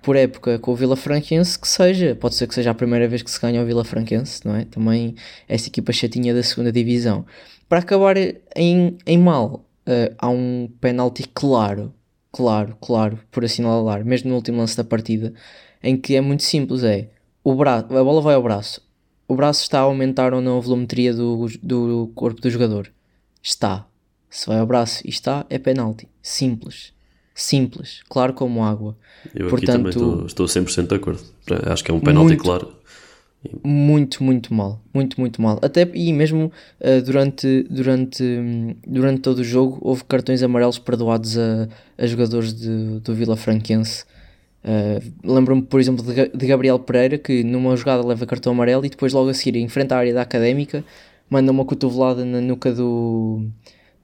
por 0.00 0.14
época 0.16 0.58
com 0.60 0.70
o 0.72 0.76
Vila 0.76 0.94
Franquense, 0.96 1.58
que 1.58 1.66
seja, 1.66 2.14
pode 2.14 2.36
ser 2.36 2.46
que 2.46 2.54
seja 2.54 2.70
a 2.70 2.74
primeira 2.74 3.08
vez 3.08 3.20
que 3.22 3.30
se 3.30 3.40
ganha 3.40 3.60
o 3.62 3.66
Vila 3.66 3.84
Franquense, 3.84 4.40
não 4.46 4.54
é? 4.54 4.64
Também 4.64 5.14
essa 5.48 5.68
equipa 5.68 5.92
chatinha 5.92 6.32
da 6.32 6.42
segunda 6.42 6.70
divisão. 6.70 7.26
Para 7.68 7.80
acabar 7.80 8.16
em, 8.56 8.96
em 9.06 9.18
mal, 9.18 9.64
eh, 9.86 10.12
há 10.18 10.28
um 10.28 10.68
penalti 10.80 11.24
claro, 11.34 11.92
claro, 12.30 12.76
claro, 12.80 13.18
por 13.30 13.44
assinalar, 13.44 14.04
mesmo 14.04 14.30
no 14.30 14.36
último 14.36 14.58
lance 14.58 14.76
da 14.76 14.84
partida, 14.84 15.32
em 15.82 15.96
que 15.96 16.14
é 16.14 16.20
muito 16.20 16.44
simples, 16.44 16.84
é 16.84 17.08
o 17.42 17.54
braço, 17.56 17.86
a 17.86 18.04
bola 18.04 18.20
vai 18.22 18.34
ao 18.36 18.42
braço, 18.42 18.80
o 19.28 19.36
braço 19.36 19.62
está 19.62 19.78
a 19.78 19.82
aumentar 19.82 20.32
ou 20.32 20.40
não 20.40 20.56
a 20.56 20.60
volumetria 20.60 21.12
do, 21.14 21.46
do 21.62 22.10
corpo 22.14 22.40
do 22.40 22.50
jogador? 22.50 22.90
Está. 23.42 23.86
Se 24.30 24.46
vai 24.46 24.58
ao 24.58 24.66
braço 24.66 25.06
e 25.06 25.10
está, 25.10 25.46
é 25.48 25.58
penalti. 25.58 26.08
Simples. 26.22 26.92
Simples. 27.34 28.00
Claro 28.08 28.32
como 28.32 28.64
água. 28.64 28.96
Eu 29.34 29.46
aqui 29.46 29.50
Portanto- 29.50 29.76
também 29.76 29.90
estou, 29.90 30.26
estou 30.26 30.46
100% 30.46 30.88
de 30.88 30.94
acordo. 30.96 31.20
Acho 31.66 31.84
que 31.84 31.90
é 31.90 31.94
um 31.94 32.00
penalti 32.00 32.28
Muito. 32.28 32.42
claro. 32.42 32.72
Muito, 33.62 34.22
muito 34.24 34.52
mal. 34.52 34.82
Muito, 34.92 35.20
muito 35.20 35.40
mal. 35.40 35.58
Até 35.62 35.88
e 35.94 36.12
mesmo 36.12 36.50
uh, 36.80 37.02
durante, 37.02 37.64
durante, 37.70 38.24
durante 38.86 39.20
todo 39.20 39.38
o 39.38 39.44
jogo 39.44 39.78
houve 39.80 40.02
cartões 40.04 40.42
amarelos 40.42 40.78
perdoados 40.78 41.38
a, 41.38 41.68
a 41.96 42.06
jogadores 42.06 42.52
de, 42.52 42.98
do 43.00 43.14
Vila 43.14 43.36
Franquense. 43.36 44.04
Uh, 44.68 45.02
Lembro-me, 45.24 45.62
por 45.62 45.80
exemplo, 45.80 46.04
de, 46.04 46.28
de 46.28 46.46
Gabriel 46.46 46.78
Pereira 46.78 47.16
que 47.16 47.42
numa 47.42 47.74
jogada 47.74 48.06
leva 48.06 48.26
cartão 48.26 48.52
amarelo 48.52 48.84
e 48.84 48.90
depois 48.90 49.14
logo 49.14 49.30
a 49.30 49.34
seguir 49.34 49.58
enfrenta 49.58 49.94
a 49.94 49.98
área 49.98 50.12
da 50.12 50.20
académica, 50.20 50.84
manda 51.30 51.50
uma 51.50 51.64
cotovelada 51.64 52.22
na 52.22 52.38
nuca 52.38 52.70
do, 52.70 53.46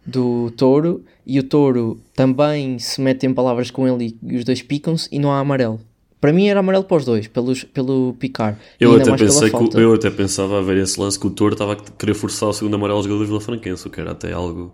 do 0.06 0.50
touro 0.56 1.04
e 1.26 1.38
o 1.38 1.42
touro 1.42 2.00
também 2.14 2.78
se 2.78 2.98
mete 3.02 3.26
em 3.26 3.34
palavras 3.34 3.70
com 3.70 3.86
ele 3.86 4.16
e, 4.22 4.36
os 4.36 4.44
dois 4.44 4.62
picam-se 4.62 5.06
e 5.12 5.18
não 5.18 5.30
há 5.32 5.38
amarelo. 5.38 5.78
Para 6.18 6.32
mim 6.32 6.46
era 6.46 6.60
amarelo 6.60 6.84
para 6.84 6.96
os 6.96 7.04
dois, 7.04 7.26
pelos, 7.26 7.64
pelo 7.64 8.16
picar. 8.18 8.58
Eu 8.80 8.96
até, 8.96 9.14
pensei 9.14 9.50
que, 9.50 9.76
eu 9.76 9.92
até 9.92 10.10
pensava 10.10 10.60
a 10.60 10.62
ver 10.62 10.78
esse 10.78 10.98
lance 10.98 11.20
que 11.20 11.26
o 11.26 11.30
Toro 11.30 11.52
estava 11.52 11.74
a 11.74 11.76
querer 11.76 12.14
forçar 12.14 12.48
o 12.48 12.52
segundo 12.54 12.72
amarelo 12.76 12.96
aos 12.96 13.04
jogadores 13.04 13.28
do 13.28 13.32
Vila 13.32 13.40
Franquense, 13.44 13.86
o 13.86 13.90
que 13.90 14.00
era 14.00 14.12
até 14.12 14.32
algo 14.32 14.72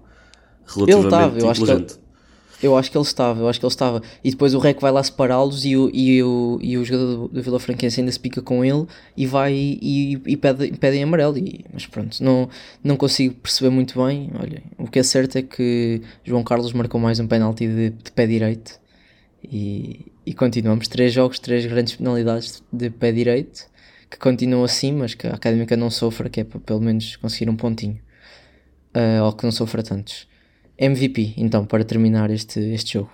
relativamente 0.67 1.07
estava, 1.07 1.39
eu 1.41 1.51
acho 1.51 1.65
que 1.65 1.71
ele- 1.71 1.81
inteligente. 1.81 2.10
Eu 2.63 2.77
acho 2.77 2.91
que 2.91 2.97
ele 2.97 3.05
estava, 3.05 3.41
eu 3.41 3.49
acho 3.49 3.59
que 3.59 3.65
ele 3.65 3.73
estava. 3.73 4.03
E 4.23 4.31
depois 4.31 4.55
o 4.55 4.59
Rec 4.59 4.81
vai 4.81 4.93
lá 4.93 5.03
separá-los 5.03 5.65
e 5.65 5.77
o, 5.77 5.91
e, 5.95 6.23
o, 6.23 6.59
e 6.61 6.77
o 6.77 6.85
jogador 6.85 7.07
do, 7.07 7.29
do 7.29 7.43
Vila 7.43 7.59
Franquense 7.59 8.01
ainda 8.01 8.13
se 8.13 8.21
pica 8.21 8.43
com 8.43 8.65
ele 8.65 8.87
e 9.17 9.27
vai 9.27 9.55
e, 9.55 10.21
e 10.27 10.37
pede, 10.37 10.73
pedem 10.79 11.03
amarelo. 11.03 11.39
E, 11.39 11.65
mas 11.73 11.87
pronto, 11.87 12.23
não, 12.23 12.49
não 12.85 12.97
consigo 12.97 13.35
perceber 13.35 13.71
muito 13.71 14.03
bem. 14.05 14.31
Olha, 14.39 14.63
o 14.77 14.87
que 14.87 14.99
é 14.99 15.03
certo 15.03 15.39
é 15.39 15.43
que 15.43 16.03
João 16.23 16.45
Carlos 16.45 16.73
marcou 16.73 17.01
mais 17.01 17.19
um 17.19 17.27
penalti 17.27 17.67
de, 17.67 17.91
de 17.91 18.13
pé 18.13 18.27
direito 18.27 18.79
e, 19.43 20.13
e 20.27 20.35
continuamos. 20.35 20.87
Três 20.87 21.13
jogos, 21.13 21.39
três 21.39 21.65
grandes 21.65 21.97
penalidades 21.97 22.63
de 22.71 22.91
pé 22.91 23.11
direito 23.11 23.71
que 24.11 24.19
continuam 24.19 24.65
assim, 24.65 24.93
mas 24.93 25.15
que 25.15 25.27
a 25.27 25.35
Académica 25.35 25.77
não 25.77 25.89
sofra, 25.89 26.29
que 26.29 26.41
é 26.41 26.45
para 26.45 26.59
pelo 26.59 26.81
menos 26.81 27.17
conseguir 27.17 27.49
um 27.49 27.57
pontinho. 27.57 28.01
Ah, 28.93 29.25
ou 29.25 29.33
que 29.33 29.45
não 29.45 29.53
sofra 29.53 29.83
tantos. 29.83 30.29
MVP, 30.81 31.35
então, 31.37 31.67
para 31.67 31.85
terminar 31.85 32.31
este, 32.31 32.59
este 32.73 32.95
jogo. 32.95 33.11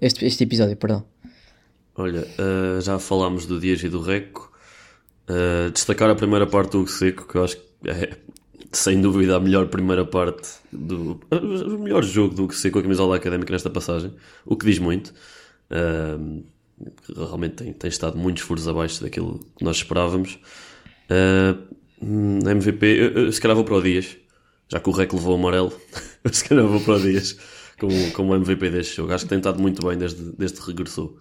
Este, 0.00 0.24
este 0.24 0.44
episódio, 0.44 0.76
perdão. 0.76 1.04
Olha, 1.96 2.24
uh, 2.38 2.80
já 2.80 2.98
falámos 3.00 3.46
do 3.46 3.58
Dias 3.58 3.82
e 3.82 3.88
do 3.88 4.00
Reco. 4.00 4.52
Uh, 5.28 5.70
destacar 5.72 6.08
a 6.08 6.14
primeira 6.14 6.46
parte 6.46 6.70
do 6.72 6.78
Hugo 6.78 6.88
Seco, 6.88 7.26
que 7.26 7.34
eu 7.34 7.44
acho 7.44 7.56
que 7.56 7.90
é, 7.90 8.16
sem 8.72 9.00
dúvida, 9.00 9.36
a 9.36 9.40
melhor 9.40 9.66
primeira 9.66 10.04
parte 10.04 10.48
do. 10.72 11.20
O 11.30 11.78
melhor 11.78 12.04
jogo 12.04 12.34
do 12.34 12.44
Hugo 12.44 12.54
Seco, 12.54 12.78
a 12.78 12.82
camisola 12.82 13.16
académica 13.16 13.52
nesta 13.52 13.68
passagem. 13.68 14.12
O 14.46 14.56
que 14.56 14.66
diz 14.66 14.78
muito. 14.78 15.12
Uh, 15.68 16.44
realmente 17.14 17.56
tem, 17.56 17.72
tem 17.72 17.88
estado 17.88 18.16
muitos 18.16 18.42
furos 18.44 18.66
abaixo 18.68 19.02
daquilo 19.02 19.40
que 19.56 19.64
nós 19.64 19.76
esperávamos. 19.76 20.38
Uh, 21.10 21.58
hum, 22.00 22.38
MVP, 22.48 22.86
eu, 22.86 23.10
eu, 23.24 23.32
se 23.32 23.40
calhar 23.40 23.56
vou 23.56 23.64
para 23.64 23.74
o 23.74 23.82
Dias, 23.82 24.16
já 24.70 24.80
que 24.80 24.88
o 24.88 24.92
Rec 24.92 25.12
levou 25.12 25.34
o 25.36 25.38
amarelo. 25.38 25.72
eu 26.24 26.32
se 26.32 26.44
calhar 26.48 26.66
vou 26.66 26.80
para 26.80 26.94
o 26.96 27.00
Dias 27.00 27.36
como, 27.78 28.12
como 28.12 28.34
MVP 28.34 28.70
deste 28.70 28.96
jogo. 28.96 29.12
Acho 29.12 29.24
que 29.24 29.30
tem 29.30 29.38
estado 29.38 29.60
muito 29.60 29.86
bem 29.86 29.98
desde, 29.98 30.32
desde 30.36 30.60
que 30.60 30.66
regressou. 30.66 31.18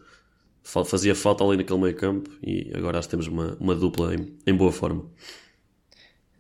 Fa- 0.64 0.86
Fazia 0.86 1.16
falta 1.16 1.44
ali 1.44 1.58
naquele 1.58 1.80
meio 1.80 1.96
campo 1.96 2.30
e 2.44 2.72
agora 2.76 3.00
acho 3.00 3.08
que 3.08 3.12
temos 3.12 3.28
uma, 3.28 3.58
uma 3.60 3.76
dupla 3.76 4.14
em, 4.16 4.34
em 4.48 4.56
boa 4.56 4.72
forma. 4.72 5.06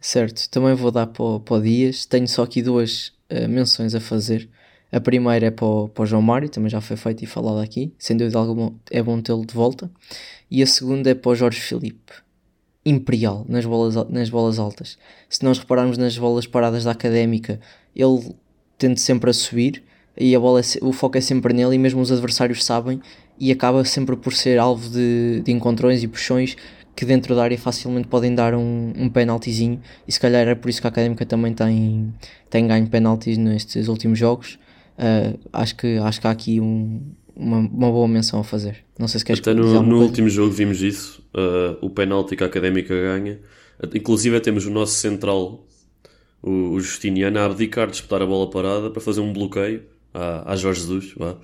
Certo, 0.02 0.50
também 0.50 0.74
vou 0.76 0.91
dar 0.91 1.08
para, 1.08 1.24
o- 1.24 1.39
para 1.39 1.56
o 1.58 1.62
Dias. 1.62 2.06
Tenho 2.06 2.28
só 2.28 2.43
aqui 2.43 2.62
duas 2.62 3.13
eh, 3.30 3.48
menções 3.48 3.93
a 3.95 4.00
fazer. 4.00 4.50
A 4.91 5.00
primeira 5.00 5.48
é 5.48 5.52
para 5.52 5.65
o, 5.65 5.89
para 5.89 6.04
o 6.04 6.06
João 6.06 6.22
Mário, 6.22 6.50
também 6.50 6.69
já 6.69 6.82
foi 6.82 6.98
feito 6.98 7.24
e 7.24 7.28
falado 7.28 7.60
aqui. 7.60 7.93
Sem 8.00 8.17
dúvida 8.17 8.39
alguma 8.39 8.74
é 8.89 9.04
bom 9.04 9.22
tê-lo 9.22 9.45
de 9.45 9.54
volta. 9.54 9.91
E 10.50 10.63
a 10.63 10.67
segunda 10.67 11.10
é 11.12 11.15
para 11.15 11.32
o 11.32 11.36
Jorge 11.36 11.60
Filipe. 11.60 12.13
Imperial 12.86 13.46
nas 13.48 13.65
bolas, 13.65 13.96
nas 14.10 14.30
bolas 14.30 14.60
altas. 14.60 14.98
Se 15.30 15.44
nós 15.44 15.60
repararmos 15.60 15.98
nas 15.98 16.18
bolas 16.18 16.48
paradas 16.48 16.84
da 16.86 16.92
académica, 16.92 17.60
ele 17.96 18.36
tende 18.78 19.00
sempre 19.02 19.30
a 19.30 19.34
subir 19.34 19.84
e 20.18 20.36
a 20.36 20.39
bola 20.39 20.60
é 20.60 20.63
o 20.82 20.92
foco 20.92 21.18
é 21.18 21.22
sempre 21.22 21.54
nele 21.54 21.76
e 21.76 21.78
mesmo 21.78 22.02
os 22.02 22.12
adversários 22.12 22.63
sabem 22.63 23.02
e 23.39 23.52
acaba 23.52 23.84
sempre 23.86 24.15
por 24.15 24.34
ser 24.34 24.58
alvo 24.60 24.89
de, 24.89 25.42
de 25.44 25.52
encontrões 25.52 26.04
e 26.04 26.08
puxões 26.08 26.56
que 26.96 27.06
dentro 27.06 27.36
da 27.36 27.44
área 27.44 27.58
facilmente 27.58 28.08
podem 28.08 28.36
dar 28.36 28.54
um, 28.54 28.94
um 28.98 29.10
penaltizinho 29.10 29.80
e 30.08 30.12
se 30.12 30.20
calhar 30.20 30.48
é 30.48 30.56
por 30.56 30.70
isso 30.70 30.82
que 30.82 30.88
a 30.88 30.89
Académica 30.89 31.26
também 31.26 31.54
tem, 31.54 32.13
tem 32.50 32.68
ganho 32.68 32.88
penaltis 32.88 33.38
nestes 33.38 33.88
últimos 33.88 34.20
jogos 34.20 34.60
uh, 35.00 35.39
acho, 35.54 35.76
que, 35.76 35.98
acho 35.98 36.20
que 36.20 36.28
há 36.28 36.32
aqui 36.32 36.60
um, 36.60 37.02
uma, 37.36 37.58
uma 37.60 37.92
boa 37.92 38.08
menção 38.08 38.39
a 38.42 38.44
fazer. 38.44 38.84
Não 39.00 39.08
sei 39.08 39.20
se 39.20 39.26
queres 39.26 39.40
Até 39.40 39.54
no, 39.54 39.82
no 39.82 40.02
último 40.02 40.28
jogo 40.28 40.52
vimos 40.52 40.82
isso, 40.82 41.24
uh, 41.34 41.78
o 41.82 41.90
penalti 41.90 42.36
que 42.36 42.44
a 42.44 42.48
Académica 42.48 42.94
ganha. 42.94 43.40
Inclusive 43.96 44.38
temos 44.42 44.66
o 44.66 44.70
nosso 44.70 44.96
central, 44.96 45.66
o, 46.44 46.72
o 46.72 46.80
Justiniano, 46.82 47.40
a 47.40 47.46
abdicar 47.46 47.88
de 47.88 47.94
disputar 47.94 48.22
a 48.22 48.26
bola 48.26 48.50
parada 48.50 48.90
para 48.90 49.02
fazer 49.02 49.22
um 49.22 49.32
bloqueio 49.32 49.84
à, 50.14 50.52
à 50.52 50.56
Jorge 50.58 50.82
Jesus. 50.82 51.14
Vá. 51.16 51.38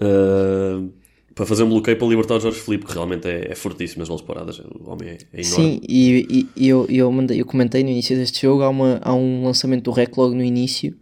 Uh, 0.00 0.90
para 1.34 1.44
fazer 1.44 1.64
um 1.64 1.68
bloqueio 1.68 1.98
para 1.98 2.08
libertar 2.08 2.36
o 2.36 2.40
Jorge 2.40 2.60
Filipe, 2.60 2.86
que 2.86 2.94
realmente 2.94 3.28
é, 3.28 3.52
é 3.52 3.54
fortíssimo 3.54 3.98
nas 3.98 4.08
bolas 4.08 4.22
paradas. 4.22 4.58
O 4.58 4.90
homem 4.90 5.10
é, 5.10 5.18
é 5.34 5.42
enorme. 5.42 5.44
Sim, 5.44 5.80
e, 5.86 6.48
e, 6.56 6.66
eu, 6.66 6.86
eu, 6.88 7.12
mandei, 7.12 7.38
eu 7.38 7.44
comentei 7.44 7.84
no 7.84 7.90
início 7.90 8.16
deste 8.16 8.40
jogo: 8.40 8.62
há, 8.62 8.70
uma, 8.70 8.98
há 9.02 9.14
um 9.14 9.44
lançamento 9.44 9.84
do 9.84 9.90
REC 9.90 10.16
logo 10.16 10.34
no 10.34 10.42
início 10.42 10.96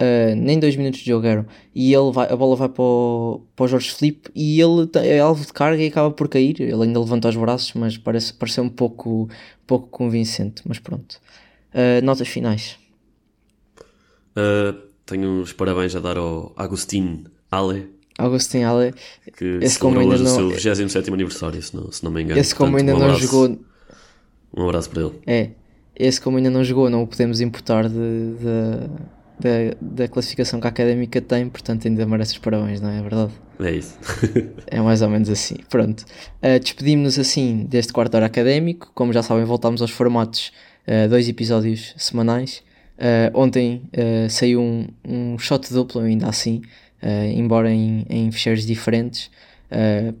Uh, 0.00 0.36
nem 0.36 0.60
dois 0.60 0.76
minutos 0.76 1.00
de 1.00 1.06
jogo 1.06 1.26
eram. 1.26 1.44
E 1.74 1.92
ele 1.92 2.12
vai, 2.12 2.30
a 2.30 2.36
bola 2.36 2.54
vai 2.54 2.68
para 2.68 2.82
o, 2.82 3.42
para 3.56 3.64
o 3.64 3.68
Jorge 3.68 3.90
Felipe 3.90 4.30
e 4.32 4.60
ele 4.60 4.88
é 4.94 5.18
alvo 5.18 5.44
de 5.44 5.52
carga 5.52 5.82
e 5.82 5.88
acaba 5.88 6.12
por 6.12 6.28
cair. 6.28 6.60
Ele 6.60 6.84
ainda 6.84 7.00
levanta 7.00 7.28
os 7.28 7.36
braços, 7.36 7.72
mas 7.74 7.98
parece, 7.98 8.32
parece 8.32 8.60
um 8.60 8.68
pouco, 8.68 9.28
pouco 9.66 9.88
convincente. 9.88 10.62
Mas 10.64 10.78
pronto. 10.78 11.20
Uh, 11.74 12.04
notas 12.04 12.28
finais. 12.28 12.78
Uh, 14.36 14.78
tenho 15.04 15.40
os 15.40 15.52
parabéns 15.52 15.96
a 15.96 16.00
dar 16.00 16.16
ao 16.16 16.52
Agustin 16.56 17.24
Ale. 17.50 17.90
Agustin 18.16 18.62
Ale. 18.62 18.94
Que 19.36 19.58
esse 19.62 19.80
como 19.80 19.98
ainda 19.98 20.14
hoje 20.14 20.22
não... 20.22 20.48
o 20.48 20.60
seu 20.60 20.74
27 20.76 21.12
aniversário, 21.12 21.60
se 21.60 21.74
não, 21.74 21.90
se 21.90 22.04
não 22.04 22.12
me 22.12 22.22
engano. 22.22 22.40
Esse 22.40 22.54
como 22.54 22.76
ainda 22.76 22.94
um 22.94 22.98
não 23.00 23.14
jogou. 23.16 23.58
Um 24.56 24.62
abraço 24.64 24.90
para 24.90 25.02
ele. 25.02 25.12
É. 25.26 25.50
Esse 25.96 26.20
como 26.20 26.36
ainda 26.36 26.50
não 26.50 26.62
jogou, 26.62 26.88
não 26.88 27.02
o 27.02 27.06
podemos 27.06 27.40
importar 27.40 27.88
de, 27.88 27.94
de 27.94 29.17
da, 29.40 29.76
da 29.80 30.08
classificação 30.08 30.60
que 30.60 30.66
a 30.66 30.70
académica 30.70 31.20
tem, 31.20 31.48
portanto 31.48 31.86
ainda 31.86 32.04
merece 32.06 32.32
os 32.32 32.38
parabéns, 32.38 32.80
não 32.80 32.90
é, 32.90 32.98
é 32.98 33.02
verdade? 33.02 33.32
É 33.60 33.72
isso. 33.72 33.98
é 34.66 34.80
mais 34.80 35.02
ou 35.02 35.10
menos 35.10 35.28
assim. 35.28 35.56
Pronto. 35.68 36.04
Uh, 36.42 36.58
Despedimos-nos 36.60 37.18
assim 37.18 37.66
deste 37.68 37.92
quarto 37.92 38.14
hora 38.14 38.26
académico. 38.26 38.90
Como 38.94 39.12
já 39.12 39.22
sabem, 39.22 39.44
voltámos 39.44 39.82
aos 39.82 39.90
formatos, 39.90 40.52
uh, 40.86 41.08
dois 41.08 41.28
episódios 41.28 41.94
semanais. 41.96 42.62
Uh, 42.98 43.30
ontem 43.38 43.82
saiu 44.28 44.60
um, 44.60 44.88
um 45.06 45.38
shot 45.38 45.72
duplo, 45.72 46.00
ainda 46.00 46.28
assim, 46.28 46.62
embora 47.32 47.70
em, 47.70 48.04
em 48.10 48.30
fecheiros 48.32 48.66
diferentes. 48.66 49.30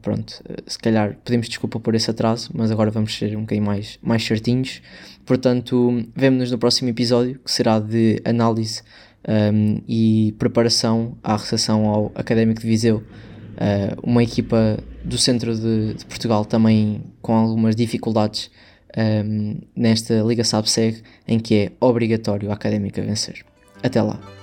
pronto, 0.00 0.40
se 0.64 0.78
calhar 0.78 1.16
pedimos 1.24 1.48
desculpa 1.48 1.80
por 1.80 1.96
esse 1.96 2.08
atraso, 2.08 2.50
mas 2.54 2.70
agora 2.70 2.88
vamos 2.88 3.16
ser 3.16 3.36
um 3.36 3.40
bocadinho 3.40 3.66
mais, 3.66 3.98
mais 4.00 4.22
certinhos. 4.24 4.80
Portanto, 5.26 6.04
vemo-nos 6.14 6.52
no 6.52 6.58
próximo 6.58 6.88
episódio, 6.88 7.40
que 7.44 7.50
será 7.50 7.80
de 7.80 8.22
análise 8.24 8.82
um, 9.26 9.80
e 9.88 10.34
preparação 10.38 11.16
à 11.22 11.36
recepção 11.36 11.86
ao 11.86 12.12
Académico 12.14 12.60
de 12.60 12.66
Viseu, 12.66 12.98
uh, 12.98 14.00
uma 14.02 14.22
equipa 14.22 14.78
do 15.04 15.18
centro 15.18 15.54
de, 15.54 15.94
de, 15.94 16.04
Portugal 16.04 16.44
também 16.44 17.02
com 17.22 17.34
algumas 17.34 17.74
dificuldades 17.74 18.50
um, 18.96 19.56
nesta 19.74 20.14
Liga 20.22 20.44
Sabseg, 20.44 21.02
em 21.26 21.38
que 21.38 21.54
é 21.54 21.72
obrigatório 21.80 22.50
a 22.50 22.54
Académica 22.54 23.02
vencer. 23.02 23.44
Até 23.82 24.02
lá! 24.02 24.37